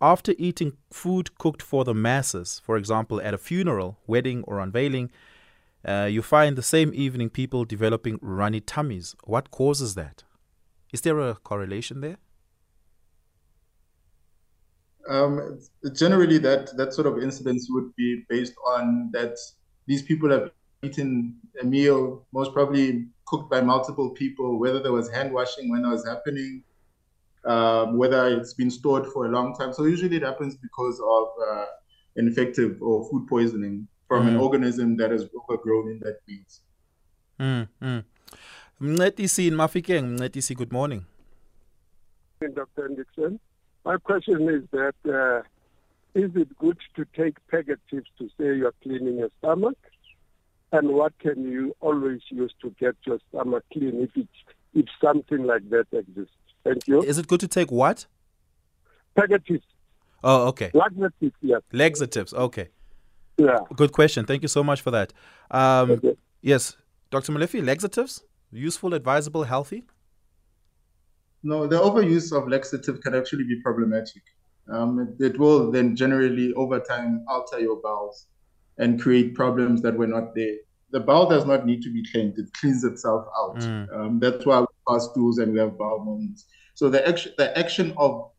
after 0.00 0.34
eating 0.38 0.76
food 0.90 1.38
cooked 1.38 1.62
for 1.62 1.84
the 1.84 1.94
masses, 1.94 2.60
for 2.64 2.76
example, 2.76 3.20
at 3.20 3.34
a 3.34 3.38
funeral, 3.38 3.98
wedding, 4.06 4.42
or 4.44 4.60
unveiling, 4.60 5.10
uh, 5.86 6.08
you 6.10 6.22
find 6.22 6.56
the 6.56 6.62
same 6.62 6.92
evening 6.94 7.30
people 7.30 7.64
developing 7.64 8.18
runny 8.20 8.60
tummies. 8.60 9.14
What 9.24 9.50
causes 9.50 9.94
that? 9.94 10.24
Is 10.92 11.00
there 11.02 11.18
a 11.18 11.36
correlation 11.36 12.00
there? 12.00 12.16
Um, 15.08 15.60
generally, 15.92 16.38
that 16.38 16.76
that 16.76 16.92
sort 16.92 17.06
of 17.06 17.22
incidence 17.22 17.68
would 17.70 17.94
be 17.94 18.24
based 18.28 18.54
on 18.66 19.10
that 19.12 19.38
these 19.86 20.02
people 20.02 20.30
have 20.30 20.50
eaten 20.82 21.36
a 21.62 21.64
meal, 21.64 22.26
most 22.32 22.52
probably 22.52 23.06
cooked 23.26 23.48
by 23.48 23.60
multiple 23.60 24.10
people, 24.10 24.58
whether 24.58 24.80
there 24.80 24.92
was 24.92 25.08
hand 25.10 25.32
washing 25.32 25.70
when 25.70 25.84
it 25.84 25.88
was 25.88 26.06
happening, 26.06 26.64
um, 27.46 27.96
whether 27.96 28.28
it's 28.28 28.54
been 28.54 28.70
stored 28.70 29.06
for 29.06 29.26
a 29.26 29.28
long 29.28 29.54
time. 29.54 29.72
So 29.72 29.84
usually 29.84 30.16
it 30.16 30.22
happens 30.22 30.56
because 30.56 31.00
of 31.00 31.28
uh, 31.48 31.66
infective 32.16 32.82
or 32.82 33.08
food 33.10 33.26
poisoning 33.28 33.88
from 34.08 34.26
mm. 34.26 34.30
an 34.30 34.36
organism 34.36 34.96
that 34.96 35.10
has 35.10 35.28
overgrown 35.36 35.90
in 35.90 35.98
that 36.00 36.18
meat. 36.28 36.50
Mm, 37.40 37.68
mm. 37.82 38.04
Mncedisi 38.80 39.48
in 39.48 39.54
Mafikeng. 39.54 40.16
Mncedisi, 40.16 40.56
good 40.56 40.72
morning. 40.72 41.04
Dr. 42.40 42.88
Dixon. 42.88 43.40
My 43.84 43.96
question 43.98 44.48
is 44.48 44.62
that 44.72 44.94
uh, 45.06 45.42
is 46.14 46.30
it 46.34 46.56
good 46.58 46.78
to 46.96 47.06
take 47.16 47.34
purgatives 47.46 48.08
to 48.18 48.28
say 48.38 48.56
you're 48.56 48.74
cleaning 48.82 49.18
your 49.18 49.30
stomach? 49.38 49.76
and 50.72 50.90
what 50.90 51.16
can 51.18 51.44
you 51.44 51.74
always 51.80 52.20
use 52.28 52.52
to 52.60 52.74
get 52.78 52.96
your 53.06 53.18
stomach 53.28 53.64
clean 53.72 54.02
if 54.02 54.10
it's 54.16 54.28
if 54.74 54.86
something 55.02 55.44
like 55.44 55.68
that 55.70 55.86
exists. 55.92 56.34
Thank 56.66 56.88
you. 56.88 57.02
Is 57.02 57.18
it 57.18 57.26
good 57.26 57.40
to 57.40 57.48
take 57.48 57.70
what? 57.70 58.06
Purgatives. 59.14 59.64
Oh, 60.24 60.48
okay. 60.48 60.70
Laxatives, 60.74 61.36
yes. 61.40 61.60
Laxatives, 61.72 62.34
okay. 62.34 62.68
Yeah. 63.38 63.60
Good 63.74 63.92
question. 63.92 64.24
Thank 64.24 64.42
you 64.42 64.48
so 64.48 64.64
much 64.64 64.80
for 64.80 64.90
that. 64.90 65.12
Um, 65.50 65.90
okay. 65.92 66.16
Yes, 66.42 66.76
Dr. 67.10 67.32
Molefe, 67.32 67.64
laxatives, 67.64 68.24
useful, 68.50 68.94
advisable, 68.94 69.44
healthy? 69.44 69.84
No, 71.42 71.66
the 71.66 71.76
overuse 71.76 72.36
of 72.36 72.48
laxative 72.48 73.00
can 73.00 73.14
actually 73.14 73.44
be 73.44 73.60
problematic. 73.62 74.22
Um, 74.68 74.98
it, 75.20 75.24
it 75.24 75.38
will 75.38 75.70
then 75.70 75.94
generally, 75.94 76.52
over 76.54 76.80
time, 76.80 77.24
alter 77.28 77.60
your 77.60 77.80
bowels 77.80 78.26
and 78.78 79.00
create 79.00 79.34
problems 79.34 79.80
that 79.82 79.96
were 79.96 80.06
not 80.08 80.34
there. 80.34 80.56
The 80.90 81.00
bowel 81.00 81.28
does 81.28 81.44
not 81.46 81.66
need 81.66 81.82
to 81.82 81.92
be 81.92 82.04
cleaned; 82.10 82.38
it 82.38 82.52
cleans 82.54 82.84
itself 82.84 83.26
out. 83.38 83.58
Mm. 83.58 83.96
Um, 83.96 84.18
that's 84.18 84.44
why 84.44 84.64
stools 84.98 85.38
and 85.38 85.52
we 85.52 85.58
have 85.58 85.76
bowel 85.76 86.04
movements. 86.04 86.46
So 86.74 86.88
the 86.88 87.06
action, 87.06 87.32
the 87.38 87.56
action 87.58 87.94
of 87.96 88.30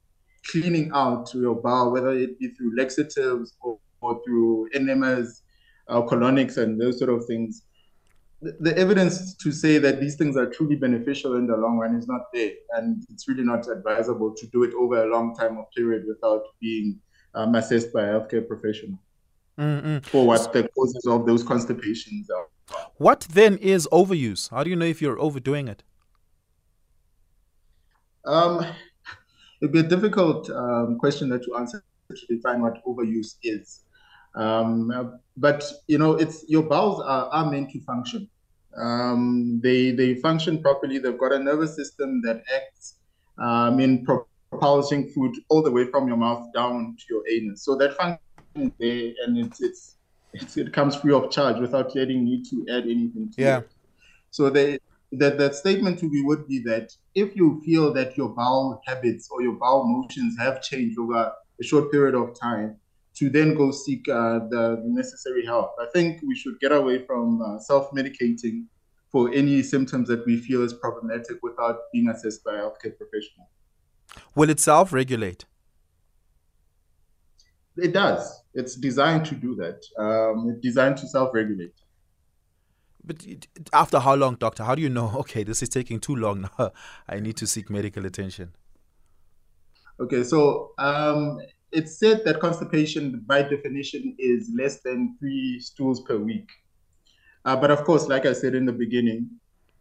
cleaning 0.49 0.91
out 0.93 1.33
your 1.33 1.55
bowel, 1.55 1.91
whether 1.91 2.11
it 2.11 2.39
be 2.39 2.49
through 2.49 2.77
laxatives 2.77 3.55
or, 3.61 3.79
or 4.01 4.21
through 4.23 4.69
enemas, 4.73 5.43
uh, 5.87 6.01
colonics, 6.01 6.57
and 6.57 6.79
those 6.79 6.99
sort 6.99 7.09
of 7.09 7.25
things, 7.25 7.63
the, 8.41 8.55
the 8.59 8.77
evidence 8.77 9.35
to 9.35 9.51
say 9.51 9.77
that 9.79 9.99
these 9.99 10.15
things 10.15 10.37
are 10.37 10.45
truly 10.45 10.75
beneficial 10.75 11.35
in 11.35 11.47
the 11.47 11.57
long 11.57 11.77
run 11.77 11.95
is 11.95 12.07
not 12.07 12.21
there, 12.33 12.51
and 12.73 13.03
it's 13.09 13.27
really 13.27 13.43
not 13.43 13.67
advisable 13.67 14.33
to 14.35 14.47
do 14.47 14.63
it 14.63 14.73
over 14.75 15.03
a 15.03 15.07
long 15.07 15.35
time 15.35 15.57
or 15.57 15.67
period 15.75 16.05
without 16.07 16.43
being 16.61 16.99
um, 17.33 17.55
assessed 17.55 17.91
by 17.91 18.03
a 18.03 18.19
healthcare 18.19 18.47
professional. 18.47 18.99
Mm-mm. 19.59 20.05
for 20.05 20.27
what 20.27 20.53
the 20.53 20.67
causes 20.69 21.07
of 21.07 21.25
those 21.25 21.43
constipations 21.43 22.29
are. 22.29 22.47
What 22.97 23.21
then 23.21 23.57
is 23.57 23.87
overuse? 23.91 24.51
How 24.51 24.63
do 24.63 24.69
you 24.69 24.75
know 24.75 24.85
if 24.85 25.01
you're 25.01 25.19
overdoing 25.19 25.67
it? 25.67 25.81
Um, 28.27 28.65
it'd 29.61 29.73
be 29.73 29.79
a 29.79 29.83
difficult 29.83 30.49
um, 30.49 30.97
question 30.99 31.29
to 31.29 31.55
answer 31.55 31.83
to 32.09 32.35
define 32.35 32.61
what 32.61 32.83
overuse 32.85 33.35
is. 33.43 33.83
Um, 34.35 35.19
but 35.35 35.63
you 35.87 35.97
know, 35.97 36.13
it's 36.13 36.45
your 36.47 36.63
bowels 36.63 37.01
are, 37.01 37.27
are 37.29 37.49
meant 37.49 37.71
to 37.71 37.81
function. 37.81 38.29
Um, 38.77 39.59
they 39.63 39.91
they 39.91 40.15
function 40.15 40.61
properly. 40.61 40.99
They've 40.99 41.17
got 41.17 41.31
a 41.31 41.39
nervous 41.39 41.75
system 41.75 42.21
that 42.23 42.43
acts 42.55 42.95
um, 43.39 43.79
in 43.79 44.05
pro- 44.05 44.27
propulsing 44.51 45.09
food 45.09 45.35
all 45.49 45.61
the 45.61 45.71
way 45.71 45.85
from 45.85 46.07
your 46.07 46.17
mouth 46.17 46.47
down 46.53 46.95
to 46.99 47.03
your 47.09 47.23
anus. 47.29 47.63
So 47.63 47.75
that 47.75 47.97
function 47.97 48.19
is 48.55 48.71
there, 48.79 49.13
and 49.25 49.37
it's, 49.37 49.61
it's, 49.61 49.95
it's 50.33 50.57
it 50.57 50.71
comes 50.73 50.95
free 50.95 51.13
of 51.13 51.31
charge 51.31 51.59
without 51.59 51.95
any 51.95 52.17
need 52.17 52.45
to 52.49 52.65
add 52.69 52.83
anything 52.83 53.31
to 53.35 53.41
yeah. 53.41 53.57
it. 53.59 53.71
So 54.31 54.49
they, 54.49 54.79
that 55.13 55.37
that 55.37 55.55
statement 55.55 55.99
to 55.99 56.09
be 56.09 56.21
would 56.21 56.47
be 56.47 56.59
that 56.63 56.93
if 57.17 57.35
you 57.35 57.59
feel 57.65 57.91
that 57.93 58.15
your 58.15 58.29
bowel 58.29 58.79
habits 58.85 59.27
or 59.31 59.41
your 59.41 59.53
bowel 59.53 59.83
motions 59.87 60.37
have 60.37 60.61
changed 60.61 60.99
over 60.99 61.33
a 61.59 61.63
short 61.63 61.91
period 61.91 62.13
of 62.13 62.39
time, 62.39 62.77
to 63.15 63.31
then 63.31 63.55
go 63.55 63.71
seek 63.71 64.07
uh, 64.07 64.39
the 64.51 64.79
necessary 64.85 65.43
help. 65.43 65.71
I 65.81 65.87
think 65.93 66.21
we 66.21 66.35
should 66.35 66.59
get 66.59 66.71
away 66.71 67.03
from 67.07 67.41
uh, 67.41 67.57
self-medicating 67.57 68.65
for 69.11 69.33
any 69.33 69.63
symptoms 69.63 70.07
that 70.09 70.23
we 70.27 70.37
feel 70.37 70.61
is 70.61 70.73
problematic 70.73 71.37
without 71.41 71.77
being 71.91 72.09
assessed 72.09 72.43
by 72.43 72.53
a 72.53 72.57
healthcare 72.57 72.95
professional. 72.95 73.49
Will 74.35 74.51
it 74.51 74.59
self 74.59 74.93
regulate? 74.93 75.45
It 77.77 77.93
does. 77.93 78.43
It's 78.53 78.75
designed 78.75 79.25
to 79.25 79.35
do 79.35 79.55
that. 79.55 79.79
Um, 79.97 80.49
it's 80.51 80.61
designed 80.61 80.97
to 80.97 81.07
self 81.07 81.33
regulate. 81.33 81.73
But 83.07 83.25
after 83.73 83.99
how 83.99 84.15
long, 84.15 84.35
doctor? 84.35 84.63
How 84.63 84.75
do 84.75 84.81
you 84.81 84.89
know, 84.89 85.11
okay, 85.19 85.43
this 85.43 85.63
is 85.63 85.69
taking 85.69 85.99
too 85.99 86.15
long 86.15 86.41
now? 86.41 86.71
I 87.09 87.19
need 87.19 87.37
to 87.37 87.47
seek 87.47 87.69
medical 87.69 88.05
attention. 88.05 88.53
Okay, 89.99 90.23
so 90.23 90.73
um, 90.77 91.39
it's 91.71 91.97
said 91.97 92.23
that 92.25 92.39
constipation, 92.39 93.23
by 93.25 93.41
definition, 93.41 94.15
is 94.19 94.51
less 94.55 94.81
than 94.81 95.17
three 95.19 95.59
stools 95.59 96.01
per 96.01 96.17
week. 96.17 96.47
Uh, 97.45 97.55
but 97.55 97.71
of 97.71 97.83
course, 97.83 98.07
like 98.07 98.25
I 98.25 98.33
said 98.33 98.53
in 98.53 98.65
the 98.65 98.73
beginning, 98.73 99.29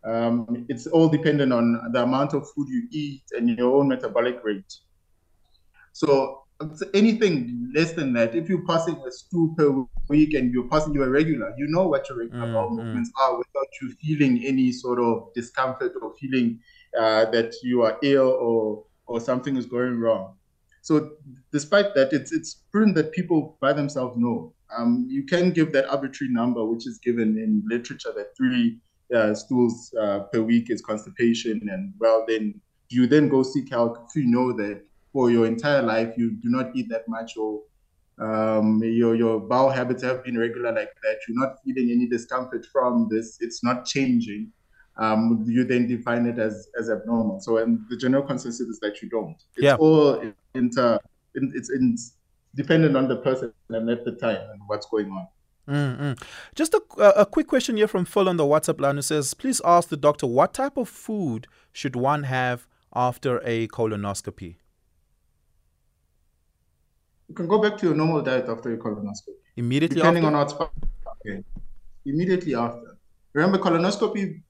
um, 0.04 0.64
it's 0.68 0.86
all 0.86 1.08
dependent 1.08 1.52
on 1.52 1.90
the 1.92 2.02
amount 2.02 2.32
of 2.32 2.48
food 2.52 2.68
you 2.68 2.88
eat 2.92 3.24
and 3.36 3.50
your 3.58 3.76
own 3.76 3.88
metabolic 3.88 4.42
rate. 4.44 4.72
So 5.92 6.45
anything 6.94 7.70
less 7.74 7.92
than 7.92 8.12
that, 8.14 8.34
if 8.34 8.48
you're 8.48 8.66
passing 8.66 8.96
a 9.06 9.10
stool 9.10 9.54
per 9.56 9.84
week 10.08 10.34
and 10.34 10.52
you're 10.52 10.68
passing 10.68 10.94
your 10.94 11.10
regular, 11.10 11.52
you 11.56 11.66
know 11.68 11.86
what 11.86 12.08
your 12.08 12.18
regular 12.18 12.52
bowel 12.52 12.70
mm, 12.70 12.76
movements 12.76 13.10
mm. 13.10 13.22
are 13.22 13.38
without 13.38 13.66
you 13.82 13.92
feeling 14.00 14.42
any 14.44 14.72
sort 14.72 14.98
of 14.98 15.32
discomfort 15.34 15.92
or 16.00 16.14
feeling 16.18 16.58
uh, 16.98 17.26
that 17.26 17.54
you 17.62 17.82
are 17.82 17.98
ill 18.02 18.28
or 18.28 18.84
or 19.06 19.20
something 19.20 19.56
is 19.56 19.66
going 19.66 20.00
wrong. 20.00 20.34
So 20.82 21.10
despite 21.52 21.94
that, 21.94 22.12
it's 22.12 22.32
it's 22.32 22.62
proven 22.72 22.94
that 22.94 23.12
people 23.12 23.58
by 23.60 23.72
themselves 23.72 24.16
know. 24.16 24.54
Um, 24.76 25.06
you 25.08 25.24
can 25.24 25.50
give 25.50 25.72
that 25.72 25.88
arbitrary 25.88 26.32
number, 26.32 26.64
which 26.64 26.86
is 26.86 26.98
given 26.98 27.38
in 27.38 27.62
literature, 27.68 28.12
that 28.16 28.36
three 28.36 28.78
uh, 29.14 29.32
stools 29.34 29.94
uh, 30.00 30.20
per 30.32 30.42
week 30.42 30.70
is 30.70 30.80
constipation, 30.82 31.68
and 31.70 31.92
well, 31.98 32.24
then 32.26 32.60
you 32.88 33.06
then 33.06 33.28
go 33.28 33.42
seek 33.42 33.70
help 33.70 34.06
if 34.08 34.16
you 34.16 34.26
know 34.26 34.52
that 34.52 34.82
for 35.16 35.30
your 35.30 35.46
entire 35.46 35.80
life 35.80 36.12
you 36.18 36.32
do 36.44 36.50
not 36.50 36.76
eat 36.76 36.90
that 36.90 37.08
much 37.08 37.38
or 37.38 37.62
um, 38.18 38.82
your 38.84 39.14
your 39.14 39.40
bowel 39.40 39.70
habits 39.70 40.02
have 40.02 40.22
been 40.24 40.36
regular 40.38 40.72
like 40.72 40.92
that. 41.02 41.16
You're 41.26 41.38
not 41.38 41.56
feeling 41.64 41.90
any 41.90 42.06
discomfort 42.06 42.66
from 42.70 43.08
this. 43.10 43.38
It's 43.40 43.64
not 43.64 43.86
changing. 43.86 44.52
Um, 44.98 45.44
you 45.46 45.64
then 45.64 45.86
define 45.86 46.26
it 46.26 46.38
as 46.38 46.68
as 46.78 46.90
abnormal. 46.90 47.40
So, 47.40 47.56
and 47.58 47.80
the 47.88 47.96
general 47.96 48.22
consensus 48.22 48.68
is 48.68 48.78
that 48.80 49.00
you 49.02 49.08
don't. 49.08 49.36
It's 49.56 49.64
yeah. 49.64 49.76
all 49.76 50.22
inter. 50.54 50.98
It's 51.34 51.70
in 51.70 51.96
dependent 52.54 52.94
on 52.94 53.08
the 53.08 53.16
person 53.16 53.52
and 53.70 53.88
at 53.88 54.04
the 54.04 54.12
time 54.12 54.44
and 54.50 54.60
what's 54.66 54.86
going 54.86 55.10
on. 55.10 55.28
Mm-hmm. 55.68 56.12
Just 56.54 56.74
a, 56.74 57.20
a 57.20 57.26
quick 57.26 57.48
question 57.48 57.76
here 57.78 57.88
from 57.88 58.04
Phil 58.04 58.28
on 58.28 58.36
the 58.36 58.44
WhatsApp 58.44 58.80
line 58.80 58.96
who 58.96 59.02
says, 59.02 59.34
please 59.34 59.60
ask 59.64 59.88
the 59.88 59.96
doctor 59.96 60.26
what 60.26 60.54
type 60.54 60.76
of 60.76 60.88
food 60.88 61.46
should 61.72 61.96
one 61.96 62.22
have 62.22 62.66
after 62.94 63.40
a 63.44 63.68
colonoscopy? 63.68 64.56
You 67.28 67.34
can 67.34 67.48
go 67.48 67.60
back 67.60 67.76
to 67.78 67.86
your 67.86 67.94
normal 67.94 68.22
diet 68.22 68.48
after 68.48 68.70
your 68.70 68.78
colonoscopy. 68.78 69.34
Immediately 69.56 69.96
depending 69.96 70.24
after? 70.24 70.36
on 70.36 70.46
what's 70.46 70.72
okay. 71.26 71.42
Immediately 72.04 72.54
after. 72.54 72.96
Remember, 73.32 73.58
colonoscopy. 73.58 74.42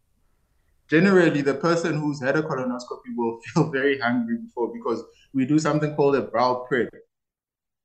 Generally, 0.89 1.43
the 1.43 1.55
person 1.55 1.99
who's 1.99 2.21
had 2.21 2.37
a 2.37 2.43
colonoscopy 2.43 3.11
will 3.17 3.41
feel 3.47 3.71
very 3.71 3.99
hungry 3.99 4.39
before 4.39 4.73
because 4.73 5.03
we 5.33 5.45
do 5.45 5.59
something 5.59 5.95
called 5.97 6.17
a 6.17 6.23
bowel 6.23 6.67
prep 6.69 6.89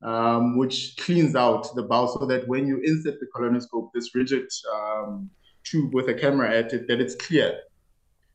um, 0.04 0.58
which 0.58 0.98
cleans 0.98 1.36
out 1.36 1.74
the 1.76 1.84
bowel 1.84 2.08
so 2.08 2.26
that 2.26 2.48
when 2.48 2.68
you 2.68 2.82
insert 2.84 3.20
the 3.20 3.28
colonoscope, 3.36 3.92
this 3.94 4.16
rigid 4.16 4.48
um, 4.74 5.30
tube 5.64 5.94
with 5.94 6.10
a 6.10 6.14
camera 6.14 6.56
at 6.56 6.74
it, 6.74 6.88
that 6.88 7.00
it's 7.00 7.16
clear. 7.16 7.60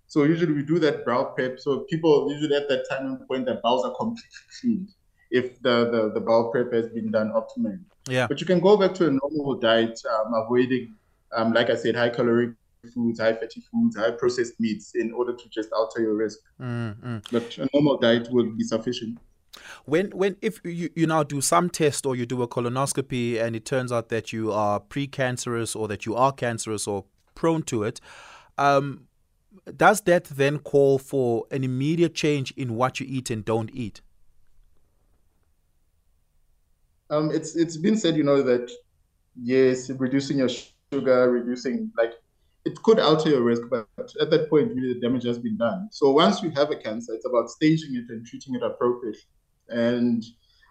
So 0.07 0.23
usually 0.23 0.53
we 0.53 0.63
do 0.63 0.79
that 0.81 1.05
bowel 1.05 1.27
prep. 1.27 1.59
So 1.59 1.81
people 1.91 2.31
usually 2.31 2.57
at 2.57 2.69
that 2.69 2.87
time 2.89 3.07
and 3.07 3.27
point 3.27 3.47
their 3.47 3.61
bowels 3.63 3.85
are 3.85 3.95
completely 3.97 4.31
cleaned 4.61 4.89
if 5.31 5.61
the, 5.63 5.91
the, 5.91 6.11
the 6.15 6.21
bowel 6.21 6.51
prep 6.51 6.73
has 6.73 6.89
been 6.89 7.11
done 7.11 7.33
optimally. 7.33 7.81
Yeah. 8.09 8.27
But 8.27 8.41
you 8.41 8.47
can 8.47 8.61
go 8.61 8.77
back 8.77 8.95
to 8.95 9.09
a 9.09 9.11
normal 9.11 9.59
diet, 9.59 10.01
um, 10.09 10.35
avoiding, 10.35 10.95
um, 11.33 11.53
like 11.53 11.71
I 11.71 11.77
said, 11.77 11.97
high 11.97 12.11
caloric 12.11 12.51
foods, 12.95 13.21
high 13.21 13.35
fatty 13.35 13.63
foods, 13.73 13.97
high 13.97 14.13
processed 14.13 14.61
meats 14.61 14.93
in 14.95 15.13
order 15.13 15.35
to 15.35 15.49
just 15.49 15.73
alter 15.73 16.01
your 16.01 16.15
risk. 16.15 16.39
Mm-hmm. 16.61 17.19
But 17.33 17.59
a 17.59 17.69
normal 17.75 17.99
diet 17.99 18.29
will 18.31 18.51
be 18.51 18.65
sufficient. 18.65 19.19
When 19.87 20.11
when 20.11 20.37
if 20.43 20.61
you, 20.65 20.91
you 20.95 21.07
now 21.07 21.23
do 21.23 21.41
some 21.41 21.71
test 21.71 22.05
or 22.05 22.15
you 22.15 22.27
do 22.27 22.43
a 22.43 22.49
colonoscopy 22.49 23.41
and 23.41 23.57
it 23.57 23.65
turns 23.65 23.91
out 23.91 24.11
that 24.11 24.33
you 24.33 24.53
are 24.53 24.81
precancerous 24.81 25.75
or 25.75 25.89
that 25.89 26.05
you 26.05 26.15
are 26.15 26.33
cancerous 26.33 26.87
or 26.87 27.07
prone 27.35 27.63
to 27.63 27.83
it, 27.83 28.01
um, 28.59 29.07
does 29.77 30.03
that 30.03 30.25
then 30.25 30.59
call 30.59 30.99
for 30.99 31.47
an 31.51 31.65
immediate 31.65 32.15
change 32.15 32.53
in 32.53 32.77
what 32.77 33.01
you 33.01 33.07
eat 33.09 33.31
and 33.31 33.45
don't 33.45 33.71
eat? 33.73 34.03
Um, 37.11 37.31
it's 37.31 37.57
it's 37.57 37.77
been 37.77 37.97
said, 37.97 38.17
you 38.17 38.25
know, 38.25 38.43
that 38.43 38.71
yes, 39.41 39.91
reducing 39.91 40.39
your 40.39 40.49
sugar, 40.93 41.31
reducing 41.31 41.93
like 41.97 42.15
it 42.65 42.83
could 42.83 42.99
alter 42.99 43.31
your 43.31 43.43
risk, 43.43 43.63
but 43.71 43.87
at 44.21 44.31
that 44.31 44.51
point, 44.51 44.75
really, 44.75 44.95
the 44.95 45.01
damage 45.01 45.25
has 45.25 45.39
been 45.39 45.57
done. 45.57 45.89
So 45.93 46.11
once 46.11 46.43
you 46.43 46.51
have 46.51 46.71
a 46.71 46.77
cancer, 46.77 47.15
it's 47.15 47.27
about 47.27 47.49
staging 47.49 47.95
it 47.95 48.09
and 48.09 48.27
treating 48.27 48.55
it 48.57 48.63
appropriately 48.63 49.21
and 49.69 50.25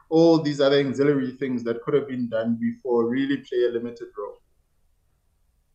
all 0.10 0.40
these 0.40 0.62
other 0.62 0.80
auxiliary 0.80 1.32
things 1.32 1.64
that 1.64 1.82
could 1.82 1.94
have 1.94 2.08
been 2.08 2.30
done 2.30 2.58
before 2.60 3.08
really 3.08 3.38
play 3.38 3.66
a 3.68 3.70
limited 3.70 4.08
role. 4.18 4.42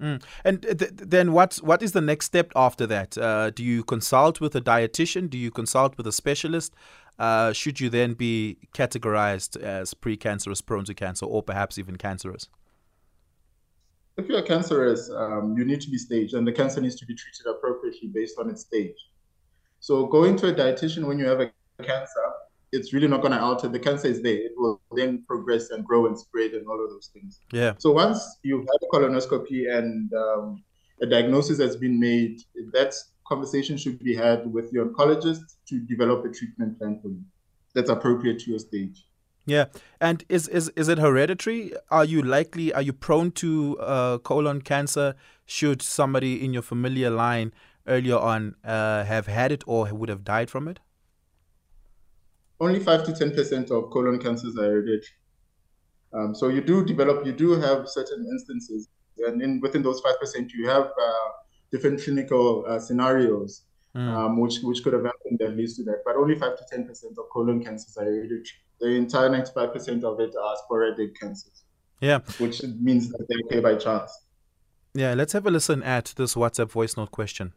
Mm. 0.01 0.23
And 0.44 0.62
th- 0.62 0.92
then 0.94 1.33
what 1.33 1.57
what 1.57 1.83
is 1.83 1.92
the 1.92 2.01
next 2.01 2.27
step 2.27 2.53
after 2.57 2.87
that? 2.87 3.18
Uh, 3.18 3.51
do 3.51 3.62
you 3.62 3.85
consult 3.85 4.40
with 4.40 4.55
a 4.57 4.61
dietitian? 4.61 5.29
Do 5.29 5.37
you 5.37 5.51
consult 5.51 5.99
with 5.99 6.07
a 6.07 6.12
specialist? 6.12 6.75
Uh, 7.20 7.52
should 7.52 7.78
you 7.78 7.90
then 7.90 8.14
be 8.14 8.56
categorized 8.74 9.61
as 9.61 9.94
precancerous, 9.94 10.64
prone 10.64 10.85
to 10.87 10.94
cancer, 10.94 11.26
or 11.26 11.42
perhaps 11.42 11.78
even 11.78 11.96
cancerous? 11.96 12.48
If 14.16 14.26
you're 14.26 14.42
cancerous, 14.42 15.11
um, 15.11 15.54
you 15.56 15.64
need 15.64 15.80
to 15.83 15.90
be 15.90 15.98
staged, 15.98 16.35
and 16.35 16.46
the 16.46 16.52
cancer 16.52 16.80
needs 16.80 16.96
to 16.96 17.06
be 17.06 17.14
treated 17.14 17.46
appropriately 17.46 18.09
based 18.09 18.38
on 18.38 18.50
its 18.50 18.62
stage. 18.62 18.96
So, 19.80 20.06
going 20.06 20.37
to 20.37 20.48
a 20.48 20.54
dietitian 20.54 21.04
when 21.04 21.18
you 21.18 21.26
have 21.26 21.40
a 21.40 21.52
cancer 21.83 22.20
it's 22.72 22.92
really 22.92 23.09
not 23.09 23.20
going 23.20 23.33
to 23.33 23.40
alter. 23.40 23.68
The 23.68 23.78
cancer 23.78 24.09
is 24.09 24.22
there. 24.22 24.35
It 24.35 24.52
will 24.56 24.80
then 24.92 25.24
progress 25.26 25.70
and 25.70 25.85
grow 25.85 26.06
and 26.06 26.18
spread 26.18 26.52
and 26.52 26.66
all 26.66 26.83
of 26.83 26.90
those 26.90 27.11
things. 27.12 27.40
Yeah. 27.52 27.74
So 27.78 27.90
once 27.90 28.38
you've 28.42 28.61
had 28.61 28.88
a 28.88 28.96
colonoscopy 28.96 29.76
and 29.76 30.12
um, 30.14 30.62
a 31.02 31.06
diagnosis 31.06 31.59
has 31.59 31.76
been 31.76 31.98
made, 31.98 32.42
that 32.72 32.94
conversation 33.31 33.77
should 33.77 33.99
be 33.99 34.14
had 34.14 34.53
with 34.53 34.73
your 34.73 34.87
oncologist 34.87 35.57
to 35.69 35.79
develop 35.79 36.25
a 36.25 36.31
treatment 36.31 36.79
plan 36.79 36.99
for 37.01 37.09
you 37.09 37.23
that's 37.75 37.90
appropriate 37.90 38.40
to 38.40 38.51
your 38.51 38.59
stage. 38.59 39.07
Yeah, 39.47 39.66
and 40.01 40.25
is 40.29 40.49
is 40.49 40.69
is 40.77 40.88
it 40.88 40.99
hereditary? 40.99 41.73
Are 41.90 42.05
you 42.05 42.23
likely? 42.23 42.73
Are 42.73 42.83
you 42.83 42.93
prone 42.93 43.31
to 43.43 43.79
uh, 43.81 44.19
colon 44.19 44.61
cancer? 44.61 45.14
Should 45.47 45.83
somebody 45.83 46.45
in 46.45 46.53
your 46.53 46.62
familiar 46.62 47.11
line 47.11 47.53
earlier 47.87 48.19
on 48.19 48.55
uh, 48.64 49.05
have 49.05 49.27
had 49.27 49.51
it 49.51 49.64
or 49.66 49.93
would 49.93 50.09
have 50.09 50.25
died 50.25 50.51
from 50.51 50.69
it? 50.69 50.81
only 52.61 52.79
5 52.79 53.05
to 53.05 53.12
10% 53.12 53.71
of 53.71 53.90
colon 53.90 54.19
cancers 54.19 54.57
are 54.57 54.71
hereditary. 54.71 55.16
Um, 56.12 56.35
so 56.35 56.49
you 56.49 56.61
do 56.61 56.85
develop, 56.85 57.25
you 57.25 57.33
do 57.33 57.53
have 57.53 57.88
certain 57.88 58.27
instances, 58.31 58.88
and 59.19 59.40
in, 59.40 59.61
within 59.61 59.83
those 59.83 60.03
5%, 60.03 60.51
you 60.53 60.69
have 60.69 60.85
uh, 60.85 61.29
different 61.70 62.02
clinical 62.02 62.64
uh, 62.66 62.78
scenarios 62.78 63.62
mm. 63.94 64.09
um, 64.09 64.38
which, 64.38 64.59
which 64.62 64.83
could 64.83 64.92
have 64.92 65.04
happened 65.04 65.38
that 65.38 65.56
leads 65.56 65.76
to 65.76 65.83
that. 65.85 66.02
But 66.04 66.16
only 66.16 66.38
5 66.38 66.56
to 66.56 66.76
10% 66.76 66.90
of 67.18 67.28
colon 67.33 67.62
cancers 67.62 67.96
are 67.96 68.04
hereditary. 68.04 68.44
The 68.80 68.88
entire 68.88 69.28
95% 69.28 70.04
of 70.04 70.20
it 70.20 70.35
are 70.37 70.56
sporadic 70.64 71.18
cancers. 71.18 71.62
Yeah. 72.00 72.20
Which 72.38 72.62
means 72.80 73.11
that 73.11 73.26
they 73.28 73.35
occur 73.56 73.62
by 73.62 73.76
chance. 73.76 74.11
Yeah, 74.94 75.14
let's 75.14 75.33
have 75.35 75.46
a 75.46 75.50
listen 75.50 75.83
at 75.83 76.14
this 76.16 76.35
WhatsApp 76.35 76.70
voice 76.70 76.96
note 76.96 77.11
question. 77.11 77.52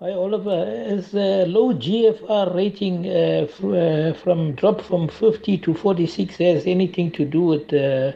Hi, 0.00 0.12
Oliver. 0.12 0.64
Is 0.86 1.10
the 1.10 1.44
low 1.46 1.74
GFR 1.74 2.54
rating 2.54 3.06
uh, 3.06 3.46
f- 3.48 3.64
uh, 3.64 4.14
from 4.14 4.54
drop 4.54 4.80
from 4.80 5.08
50 5.08 5.58
to 5.58 5.74
46 5.74 6.36
has 6.36 6.66
anything 6.66 7.10
to 7.12 7.24
do 7.24 7.42
with 7.42 7.72
uh, 7.72 8.12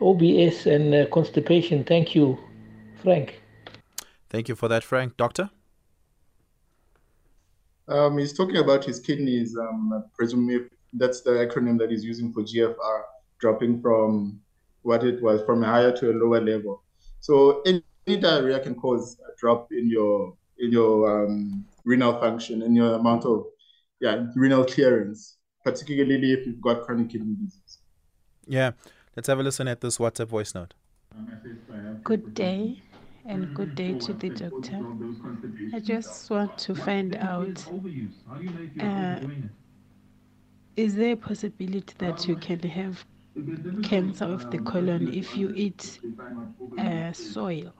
OBS 0.00 0.66
and 0.66 0.94
uh, 0.94 1.06
constipation? 1.12 1.84
Thank 1.84 2.14
you, 2.14 2.38
Frank. 3.02 3.40
Thank 4.30 4.48
you 4.48 4.54
for 4.54 4.68
that, 4.68 4.84
Frank. 4.84 5.16
Doctor? 5.16 5.50
Um, 7.88 8.18
he's 8.18 8.34
talking 8.34 8.56
about 8.56 8.84
his 8.84 9.00
kidneys. 9.00 9.56
Um, 9.56 10.04
presumably 10.14 10.66
that's 10.92 11.22
the 11.22 11.30
acronym 11.30 11.78
that 11.78 11.90
he's 11.90 12.04
using 12.04 12.32
for 12.32 12.42
GFR, 12.42 13.02
dropping 13.40 13.80
from 13.80 14.40
what 14.82 15.04
it 15.04 15.22
was 15.22 15.42
from 15.44 15.64
a 15.64 15.66
higher 15.66 15.92
to 15.96 16.10
a 16.10 16.12
lower 16.12 16.40
level. 16.40 16.82
So 17.20 17.62
any, 17.66 17.82
any 18.06 18.18
diarrhea 18.18 18.60
can 18.60 18.74
cause 18.74 19.18
a 19.20 19.38
drop 19.38 19.72
in 19.72 19.88
your 19.90 20.36
in 20.58 20.72
your 20.72 21.24
um, 21.24 21.64
renal 21.84 22.18
function 22.18 22.62
and 22.62 22.76
your 22.76 22.94
amount 22.94 23.24
of 23.24 23.46
yeah 24.00 24.24
renal 24.34 24.64
clearance, 24.64 25.36
particularly 25.64 26.32
if 26.32 26.46
you've 26.46 26.60
got 26.60 26.82
chronic 26.82 27.10
kidney 27.10 27.34
disease. 27.34 27.78
Yeah, 28.46 28.72
let's 29.16 29.28
have 29.28 29.38
a 29.38 29.42
listen 29.42 29.68
at 29.68 29.80
this 29.80 29.98
WhatsApp 29.98 30.28
voice 30.28 30.54
note. 30.54 30.74
Good 32.04 32.34
day 32.34 32.82
and 33.28 33.54
good 33.54 33.74
day 33.74 33.94
to 33.98 34.12
the 34.14 34.30
doctor. 34.30 34.80
I 35.74 35.80
just 35.80 36.30
want 36.30 36.56
to 36.58 36.74
find 36.74 37.14
out 37.16 37.64
uh, 38.80 39.20
is 40.76 40.94
there 40.94 41.12
a 41.12 41.16
possibility 41.16 41.92
that 41.98 42.26
you 42.26 42.36
can 42.36 42.60
have 42.60 43.04
cancer 43.82 44.24
of 44.24 44.50
the 44.50 44.58
colon 44.58 45.12
if 45.12 45.36
you 45.36 45.52
eat 45.54 46.00
uh, 46.78 47.12
soil? 47.12 47.72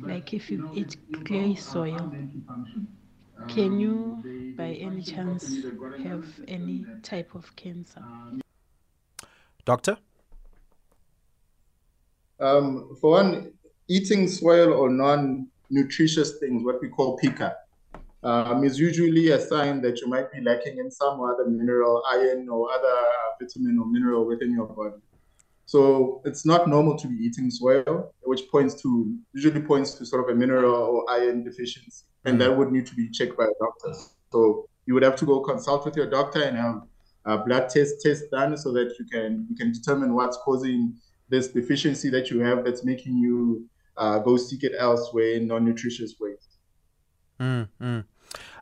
Like 0.00 0.32
if 0.32 0.50
you 0.50 0.70
eat 0.74 0.96
clay 1.24 1.56
soil, 1.56 2.12
can 3.48 3.80
you 3.80 4.54
by 4.56 4.74
any 4.74 5.02
chance 5.02 5.56
have 6.04 6.24
any 6.46 6.86
type 7.02 7.34
of 7.34 7.54
cancer? 7.56 8.02
Doctor? 9.64 9.96
Um, 12.38 12.96
for 13.00 13.12
one, 13.12 13.52
eating 13.88 14.28
soil 14.28 14.72
or 14.72 14.88
non-nutritious 14.90 16.38
things, 16.38 16.64
what 16.64 16.80
we 16.80 16.88
call 16.88 17.16
pica, 17.18 17.56
um, 18.22 18.64
is 18.64 18.78
usually 18.78 19.30
a 19.30 19.40
sign 19.40 19.82
that 19.82 20.00
you 20.00 20.08
might 20.08 20.32
be 20.32 20.40
lacking 20.40 20.78
in 20.78 20.90
some 20.90 21.20
other 21.20 21.46
mineral, 21.46 22.02
iron 22.10 22.48
or 22.48 22.72
other 22.72 22.96
vitamin 23.40 23.78
or 23.78 23.86
mineral 23.86 24.24
within 24.26 24.52
your 24.52 24.66
body. 24.66 24.96
So 25.66 26.22
it's 26.24 26.44
not 26.44 26.68
normal 26.68 26.96
to 26.98 27.08
be 27.08 27.16
eating 27.16 27.50
soil, 27.50 28.12
which 28.22 28.42
points 28.50 28.80
to 28.82 29.16
usually 29.32 29.60
points 29.60 29.94
to 29.94 30.06
sort 30.06 30.28
of 30.28 30.34
a 30.34 30.38
mineral 30.38 30.74
or 30.74 31.10
iron 31.10 31.42
deficiency, 31.42 32.04
and 32.24 32.40
that 32.40 32.54
would 32.56 32.70
need 32.70 32.86
to 32.86 32.94
be 32.94 33.10
checked 33.10 33.36
by 33.36 33.44
a 33.44 33.58
doctor. 33.58 33.98
So 34.30 34.68
you 34.86 34.94
would 34.94 35.02
have 35.02 35.16
to 35.16 35.26
go 35.26 35.40
consult 35.40 35.84
with 35.84 35.96
your 35.96 36.08
doctor 36.08 36.42
and 36.42 36.56
have 36.56 36.82
a 37.24 37.38
blood 37.38 37.70
test 37.70 38.02
test 38.02 38.24
done 38.30 38.56
so 38.56 38.72
that 38.72 38.94
you 38.98 39.06
can 39.06 39.46
you 39.48 39.56
can 39.56 39.72
determine 39.72 40.14
what's 40.14 40.36
causing 40.38 40.94
this 41.30 41.48
deficiency 41.48 42.10
that 42.10 42.30
you 42.30 42.40
have 42.40 42.64
that's 42.64 42.84
making 42.84 43.16
you 43.16 43.66
uh, 43.96 44.18
go 44.18 44.36
seek 44.36 44.64
it 44.64 44.72
elsewhere 44.78 45.34
in 45.34 45.46
non-nutritious 45.46 46.14
ways. 46.20 46.48
Mm, 47.40 48.04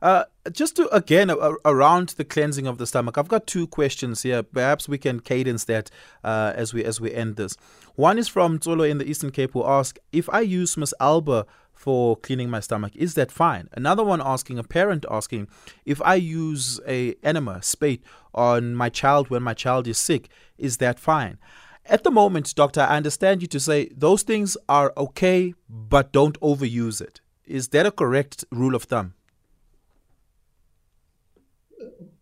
Uh, 0.03 0.25
just 0.53 0.77
to 0.77 0.89
again 0.95 1.31
uh, 1.31 1.53
around 1.65 2.11
the 2.11 2.25
cleansing 2.25 2.67
of 2.67 2.79
the 2.79 2.87
stomach, 2.87 3.17
I've 3.17 3.29
got 3.29 3.47
two 3.47 3.67
questions 3.67 4.23
here. 4.23 4.43
Perhaps 4.43 4.89
we 4.89 4.99
can 4.99 5.21
cadence 5.21 5.65
that 5.65 5.91
uh, 6.25 6.53
as 6.55 6.75
we 6.75 6.85
as 6.85 7.01
we 7.01 7.15
end 7.15 7.37
this. 7.37 7.57
One 7.95 8.19
is 8.19 8.29
from 8.29 8.59
Zolo 8.59 8.89
in 8.89 8.99
the 8.99 9.09
Eastern 9.09 9.31
Cape 9.31 9.53
who 9.53 9.65
asked 9.65 9.99
if 10.11 10.29
I 10.31 10.41
use 10.41 10.77
Mist 10.77 10.95
Alba 11.01 11.47
for 11.83 12.17
cleaning 12.17 12.49
my 12.49 12.61
stomach, 12.61 12.93
is 12.95 13.15
that 13.15 13.33
fine? 13.33 13.69
Another 13.73 14.05
one 14.05 14.23
asking, 14.25 14.57
a 14.57 14.63
parent 14.63 15.05
asking, 15.11 15.49
if 15.85 16.01
I 16.03 16.15
use 16.15 16.81
a 16.87 17.17
enema, 17.25 17.61
spate, 17.61 18.05
on 18.35 18.77
my 18.77 18.89
child 18.89 19.31
when 19.31 19.43
my 19.43 19.55
child 19.55 19.89
is 19.89 19.99
sick, 19.99 20.29
is 20.59 20.77
that 20.77 21.01
fine? 21.01 21.39
At 21.87 22.05
the 22.05 22.11
moment, 22.11 22.55
doctor, 22.55 22.81
I 22.81 22.97
understand 22.97 23.43
you 23.43 23.49
to 23.49 23.61
say 23.61 23.91
those 23.97 24.23
things 24.23 24.57
are 24.69 24.93
okay, 24.97 25.55
but 25.69 26.13
don't 26.13 26.39
overuse 26.41 27.01
it. 27.01 27.21
Is 27.45 27.69
that 27.69 27.87
a 27.87 27.91
correct 27.91 28.45
rule 28.51 28.75
of 28.75 28.85
thumb? 28.85 29.15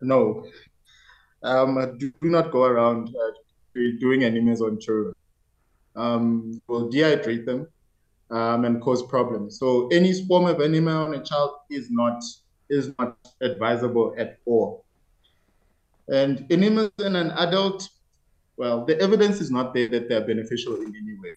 No. 0.00 0.46
Um, 1.42 1.98
do 1.98 2.12
not 2.22 2.50
go 2.50 2.64
around 2.64 3.08
uh, 3.08 3.80
doing 3.98 4.24
enemas 4.24 4.62
on 4.62 4.80
children. 4.80 5.14
Um, 5.94 6.60
will 6.66 6.90
dehydrate 6.90 7.44
them 7.44 7.66
um, 8.30 8.64
and 8.64 8.80
cause 8.80 9.02
problems. 9.02 9.58
So 9.58 9.88
any 9.88 10.12
form 10.26 10.46
of 10.46 10.60
enema 10.60 11.04
on 11.04 11.14
a 11.14 11.22
child 11.22 11.52
is 11.68 11.90
not 11.90 12.22
is 12.70 12.92
not 12.98 13.16
advisable 13.40 14.14
at 14.16 14.38
all. 14.46 14.84
And 16.08 16.46
enemas 16.50 16.90
in 16.98 17.16
an 17.16 17.32
adult 17.32 17.88
well, 18.60 18.84
the 18.84 19.00
evidence 19.00 19.40
is 19.40 19.50
not 19.50 19.72
there 19.72 19.88
that 19.88 20.10
they're 20.10 20.26
beneficial 20.26 20.74
in 20.76 20.94
any 20.94 21.16
way. 21.18 21.34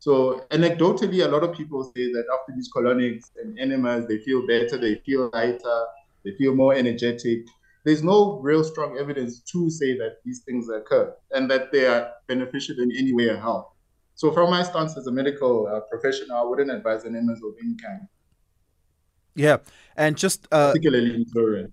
So 0.00 0.44
anecdotally, 0.50 1.24
a 1.24 1.28
lot 1.28 1.42
of 1.42 1.54
people 1.56 1.82
say 1.96 2.12
that 2.12 2.24
after 2.36 2.52
these 2.54 2.70
colonics 2.76 3.30
and 3.40 3.58
enemas, 3.58 4.06
they 4.06 4.18
feel 4.18 4.46
better, 4.46 4.76
they 4.76 4.96
feel 5.06 5.30
lighter, 5.32 5.80
they 6.22 6.32
feel 6.32 6.54
more 6.54 6.74
energetic. 6.74 7.46
There's 7.86 8.02
no 8.02 8.38
real 8.40 8.62
strong 8.62 8.98
evidence 8.98 9.40
to 9.52 9.70
say 9.70 9.96
that 9.96 10.16
these 10.22 10.40
things 10.40 10.68
occur 10.68 11.14
and 11.30 11.50
that 11.50 11.72
they 11.72 11.86
are 11.86 12.12
beneficial 12.28 12.78
in 12.80 12.92
any 12.94 13.14
way 13.14 13.28
or 13.30 13.38
how. 13.38 13.72
So 14.14 14.30
from 14.30 14.50
my 14.50 14.62
stance 14.62 14.98
as 14.98 15.06
a 15.06 15.12
medical 15.12 15.66
uh, 15.68 15.80
professional, 15.88 16.36
I 16.36 16.42
wouldn't 16.42 16.70
advise 16.70 17.06
enemas 17.06 17.40
of 17.42 17.54
any 17.64 17.76
kind. 17.76 18.02
Yeah, 19.34 19.56
and 19.96 20.18
just 20.18 20.46
uh, 20.52 20.72
particularly 20.72 21.14
in 21.14 21.24
children. 21.32 21.72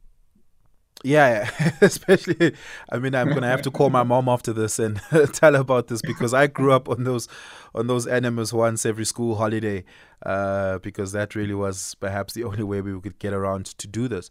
Yeah, 1.03 1.49
especially. 1.81 2.55
I 2.89 2.97
mean, 2.97 3.13
I'm 3.15 3.29
gonna 3.29 3.47
have 3.47 3.62
to 3.63 3.71
call 3.71 3.89
my 3.89 4.03
mom 4.03 4.27
after 4.27 4.51
this 4.53 4.79
and 4.79 4.99
tell 5.33 5.53
her 5.53 5.60
about 5.60 5.88
this 5.88 6.01
because 6.01 6.33
I 6.33 6.47
grew 6.47 6.71
up 6.71 6.89
on 6.89 7.03
those, 7.03 7.27
on 7.75 7.88
those 7.88 8.07
enemas 8.07 8.51
once 8.53 8.86
every 8.86 9.05
school 9.05 9.36
holiday, 9.36 9.83
uh, 10.25 10.79
because 10.79 11.12
that 11.12 11.36
really 11.36 11.53
was 11.53 11.95
perhaps 11.95 12.33
the 12.33 12.43
only 12.49 12.63
way 12.63 12.81
we 12.81 12.99
could 12.99 13.19
get 13.19 13.33
around 13.33 13.65
to 13.77 13.88
do 13.88 14.07
this. 14.07 14.29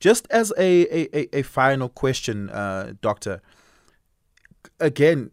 Just 0.00 0.26
as 0.30 0.52
a 0.58 1.16
a, 1.16 1.38
a 1.38 1.42
final 1.42 1.88
question, 1.88 2.50
uh, 2.50 2.94
doctor. 3.00 3.40
Again, 4.80 5.30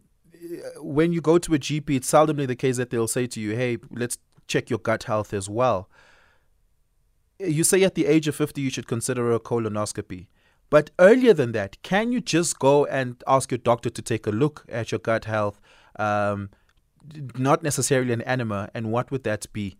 when 0.78 1.12
you 1.12 1.20
go 1.20 1.38
to 1.38 1.54
a 1.54 1.58
GP, 1.58 1.96
it's 1.96 2.10
seldomly 2.10 2.46
the 2.46 2.56
case 2.56 2.76
that 2.76 2.90
they'll 2.90 3.08
say 3.08 3.26
to 3.28 3.40
you, 3.40 3.54
"Hey, 3.54 3.78
let's 3.90 4.18
check 4.46 4.68
your 4.68 4.78
gut 4.78 5.04
health 5.04 5.32
as 5.32 5.48
well." 5.48 5.88
You 7.38 7.64
say 7.64 7.82
at 7.82 7.94
the 7.94 8.06
age 8.06 8.28
of 8.28 8.36
50 8.36 8.60
you 8.60 8.70
should 8.70 8.86
consider 8.86 9.32
a 9.32 9.40
colonoscopy. 9.40 10.26
But 10.72 10.90
earlier 10.98 11.34
than 11.34 11.52
that, 11.52 11.82
can 11.82 12.12
you 12.12 12.22
just 12.22 12.58
go 12.58 12.86
and 12.86 13.22
ask 13.26 13.50
your 13.50 13.58
doctor 13.58 13.90
to 13.90 14.00
take 14.00 14.26
a 14.26 14.30
look 14.30 14.64
at 14.70 14.90
your 14.90 15.00
gut 15.00 15.26
health? 15.26 15.60
Um, 15.96 16.48
not 17.36 17.62
necessarily 17.62 18.14
an 18.14 18.22
enema, 18.22 18.70
and 18.72 18.90
what 18.90 19.10
would 19.10 19.22
that 19.24 19.52
be? 19.52 19.76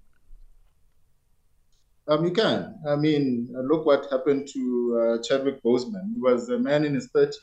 Um, 2.08 2.26
you 2.26 2.30
can. 2.30 2.78
I 2.86 2.96
mean, 2.96 3.48
look 3.70 3.86
what 3.86 4.06
happened 4.10 4.46
to 4.52 4.60
uh, 5.00 5.22
Chadwick 5.22 5.62
Boseman. 5.62 6.12
He 6.12 6.20
was 6.20 6.50
a 6.50 6.58
man 6.58 6.84
in 6.84 6.92
his 6.92 7.08
30s. 7.16 7.36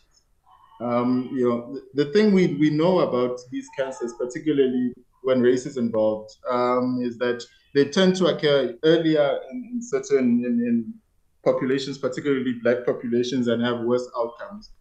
Um, 0.79 1.31
you 1.33 1.49
know, 1.49 1.73
the, 1.73 2.03
the, 2.03 2.11
thing 2.11 2.33
we, 2.33 2.53
we 2.53 2.69
know 2.69 2.99
about 2.99 3.39
these 3.49 3.67
cancers, 3.75 4.13
particularly 4.19 4.93
when 5.23 5.41
race 5.41 5.65
is 5.65 5.77
involved, 5.77 6.35
um, 6.51 6.99
is 7.01 7.17
that 7.17 7.43
they 7.73 7.85
tend 7.85 8.15
to 8.17 8.27
occur 8.27 8.75
earlier 8.83 9.39
in, 9.49 9.71
in 9.73 9.81
certain 9.81 10.45
in, 10.45 10.59
in 10.67 10.93
populations, 11.43 11.97
particularly 11.97 12.53
black 12.63 12.85
populations, 12.85 13.47
and 13.47 13.63
have 13.63 13.81
worse 13.81 14.07
outcomes. 14.17 14.71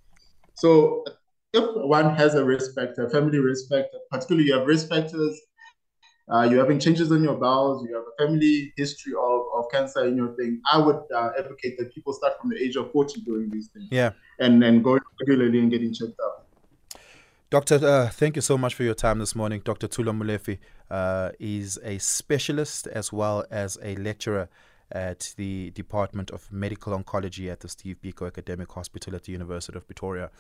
So 0.54 1.04
if 1.52 1.64
one 1.76 2.14
has 2.16 2.34
a 2.34 2.44
risk 2.44 2.74
factor, 2.74 3.06
a 3.06 3.10
family 3.10 3.38
risk 3.38 3.68
factor, 3.68 3.98
particularly 4.10 4.48
you 4.48 4.58
have 4.58 4.66
risk 4.66 4.88
factors, 4.88 5.40
uh, 6.30 6.42
you're 6.42 6.60
having 6.60 6.78
changes 6.78 7.10
in 7.10 7.22
your 7.22 7.36
bowels, 7.36 7.86
you 7.88 7.94
have 7.94 8.04
a 8.04 8.26
family 8.26 8.72
history 8.76 9.14
of, 9.14 9.40
of 9.54 9.64
cancer 9.72 10.06
in 10.06 10.16
your 10.16 10.34
thing, 10.36 10.60
I 10.70 10.78
would 10.78 11.00
uh, 11.14 11.30
advocate 11.38 11.78
that 11.78 11.94
people 11.94 12.12
start 12.12 12.34
from 12.40 12.50
the 12.50 12.62
age 12.62 12.76
of 12.76 12.92
40 12.92 13.22
doing 13.22 13.48
these 13.50 13.68
things. 13.68 13.88
Yeah. 13.90 14.10
And 14.38 14.62
then 14.62 14.82
going 14.82 15.00
regularly 15.20 15.58
and 15.58 15.70
getting 15.70 15.94
checked 15.94 16.20
out. 16.22 16.44
Doctor, 17.50 17.76
uh, 17.76 18.10
thank 18.10 18.36
you 18.36 18.42
so 18.42 18.58
much 18.58 18.74
for 18.74 18.82
your 18.82 18.94
time 18.94 19.20
this 19.20 19.34
morning. 19.34 19.62
Dr. 19.64 19.88
Thulo 19.88 20.14
Molefe 20.14 20.58
uh, 20.90 21.30
is 21.40 21.78
a 21.82 21.96
specialist 21.96 22.86
as 22.88 23.10
well 23.10 23.46
as 23.50 23.78
a 23.82 23.96
lecturer 23.96 24.50
at 24.90 25.34
the 25.36 25.70
Department 25.70 26.30
of 26.30 26.50
Medical 26.50 26.98
Oncology 26.98 27.50
at 27.50 27.60
the 27.60 27.68
Steve 27.68 27.96
Biko 28.02 28.26
Academic 28.26 28.70
Hospital 28.72 29.14
at 29.14 29.24
the 29.24 29.32
University 29.32 29.76
of 29.76 29.86
Pretoria. 29.86 30.30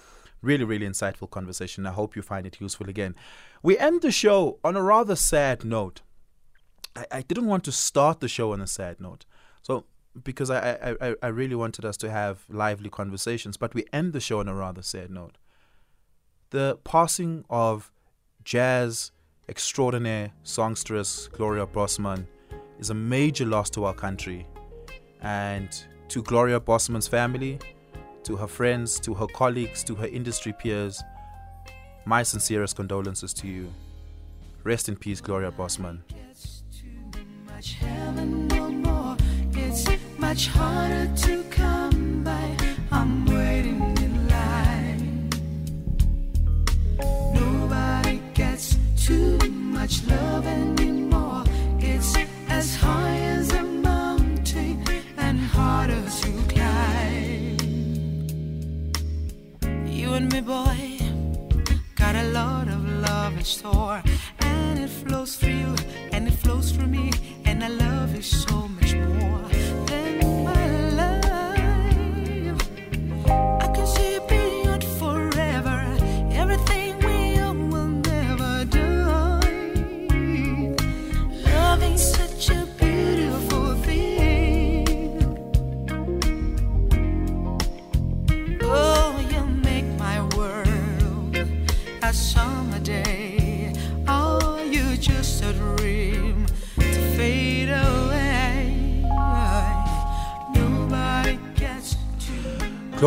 Really, 0.40 0.64
really 0.64 0.88
insightful 0.88 1.30
conversation. 1.30 1.86
I 1.86 1.92
hope 1.92 2.16
you 2.16 2.22
find 2.22 2.46
it 2.46 2.60
useful 2.60 2.88
again. 2.88 3.14
We 3.62 3.76
end 3.78 4.02
the 4.02 4.12
show 4.12 4.58
on 4.64 4.76
a 4.76 4.82
rather 4.82 5.16
sad 5.16 5.64
note. 5.64 6.00
I, 6.96 7.04
I 7.10 7.22
didn't 7.22 7.46
want 7.46 7.64
to 7.64 7.72
start 7.72 8.20
the 8.20 8.28
show 8.28 8.52
on 8.52 8.60
a 8.60 8.66
sad 8.66 9.00
note. 9.00 9.24
So, 9.62 9.84
because 10.22 10.50
I, 10.50 10.96
I, 11.00 11.14
I 11.22 11.26
really 11.28 11.54
wanted 11.54 11.84
us 11.84 11.96
to 11.98 12.10
have 12.10 12.44
lively 12.48 12.88
conversations, 12.88 13.56
but 13.56 13.74
we 13.74 13.84
end 13.92 14.12
the 14.12 14.20
show 14.20 14.40
on 14.40 14.48
a 14.48 14.54
rather 14.54 14.82
sad 14.82 15.10
note. 15.10 15.36
The 16.50 16.78
passing 16.84 17.44
of 17.50 17.92
jazz 18.44 19.12
extraordinaire 19.48 20.32
songstress 20.42 21.28
Gloria 21.28 21.66
Bosman 21.66 22.26
is 22.78 22.90
a 22.90 22.94
major 22.94 23.44
loss 23.44 23.70
to 23.70 23.84
our 23.84 23.94
country. 23.94 24.46
And 25.20 25.68
to 26.08 26.22
Gloria 26.22 26.60
Bosman's 26.60 27.08
family, 27.08 27.58
to 28.22 28.36
her 28.36 28.46
friends, 28.46 29.00
to 29.00 29.14
her 29.14 29.26
colleagues, 29.26 29.82
to 29.84 29.94
her 29.94 30.06
industry 30.06 30.52
peers, 30.52 31.02
my 32.04 32.22
sincerest 32.22 32.76
condolences 32.76 33.34
to 33.34 33.46
you. 33.48 33.72
Rest 34.64 34.88
in 34.88 34.96
peace, 34.96 35.20
Gloria 35.20 35.50
Bosman. 35.50 36.02
Nobody 47.34 48.20
gets 48.34 48.76
too 48.96 49.38
much 49.50 50.06
love 50.06 50.46
anymore. 50.46 51.07
As 52.58 52.74
high 52.74 53.18
as 53.38 53.52
a 53.52 53.62
mountain 53.62 54.82
and 55.16 55.38
harder 55.38 56.02
to 56.20 56.30
climb. 56.52 57.56
You 59.86 60.14
and 60.14 60.32
me, 60.32 60.40
boy, 60.40 60.98
got 61.94 62.16
a 62.16 62.24
lot 62.32 62.66
of 62.66 62.84
love 62.84 63.38
in 63.38 63.44
store, 63.44 64.02
and 64.40 64.76
it 64.80 64.90
flows 64.90 65.36
through 65.36 65.58
you, 65.64 65.74
and 66.10 66.26
it 66.26 66.34
flows 66.34 66.72
through 66.72 66.88
me, 66.88 67.12
and 67.44 67.62
I 67.62 67.68
love 67.68 68.16
you 68.16 68.22
so 68.22 68.67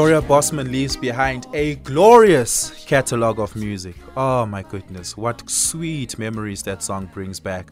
Gloria 0.02 0.20
Bosman 0.24 0.72
leaves 0.72 0.98
behind 0.98 1.46
a 1.54 1.76
glorious 1.76 2.84
catalog 2.86 3.40
of 3.40 3.56
music. 3.56 3.96
Oh 4.18 4.48
my 4.48 4.64
goodness, 4.64 5.16
what 5.16 5.48
sweet 5.48 6.18
memories 6.18 6.64
that 6.64 6.82
song 6.82 7.06
brings 7.14 7.40
back. 7.40 7.70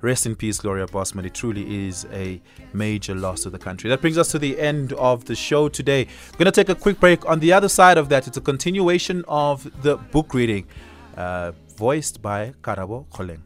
Rest 0.00 0.24
in 0.24 0.36
peace, 0.36 0.60
Gloria 0.60 0.86
Bosman. 0.86 1.24
It 1.24 1.34
truly 1.34 1.88
is 1.88 2.06
a 2.12 2.40
major 2.72 3.16
loss 3.16 3.42
to 3.42 3.50
the 3.50 3.58
country. 3.58 3.90
That 3.90 4.00
brings 4.00 4.16
us 4.16 4.30
to 4.30 4.38
the 4.38 4.60
end 4.60 4.92
of 4.92 5.24
the 5.24 5.34
show 5.34 5.68
today. 5.68 6.06
We're 6.30 6.44
going 6.44 6.52
to 6.52 6.52
take 6.52 6.68
a 6.68 6.76
quick 6.76 7.00
break. 7.00 7.28
On 7.28 7.40
the 7.40 7.52
other 7.52 7.68
side 7.68 7.98
of 7.98 8.08
that, 8.10 8.28
it's 8.28 8.36
a 8.36 8.40
continuation 8.40 9.24
of 9.26 9.68
the 9.82 9.96
book 9.96 10.34
reading, 10.34 10.68
uh, 11.16 11.50
voiced 11.76 12.22
by 12.22 12.54
Karabo 12.62 13.06
Koleng. 13.08 13.40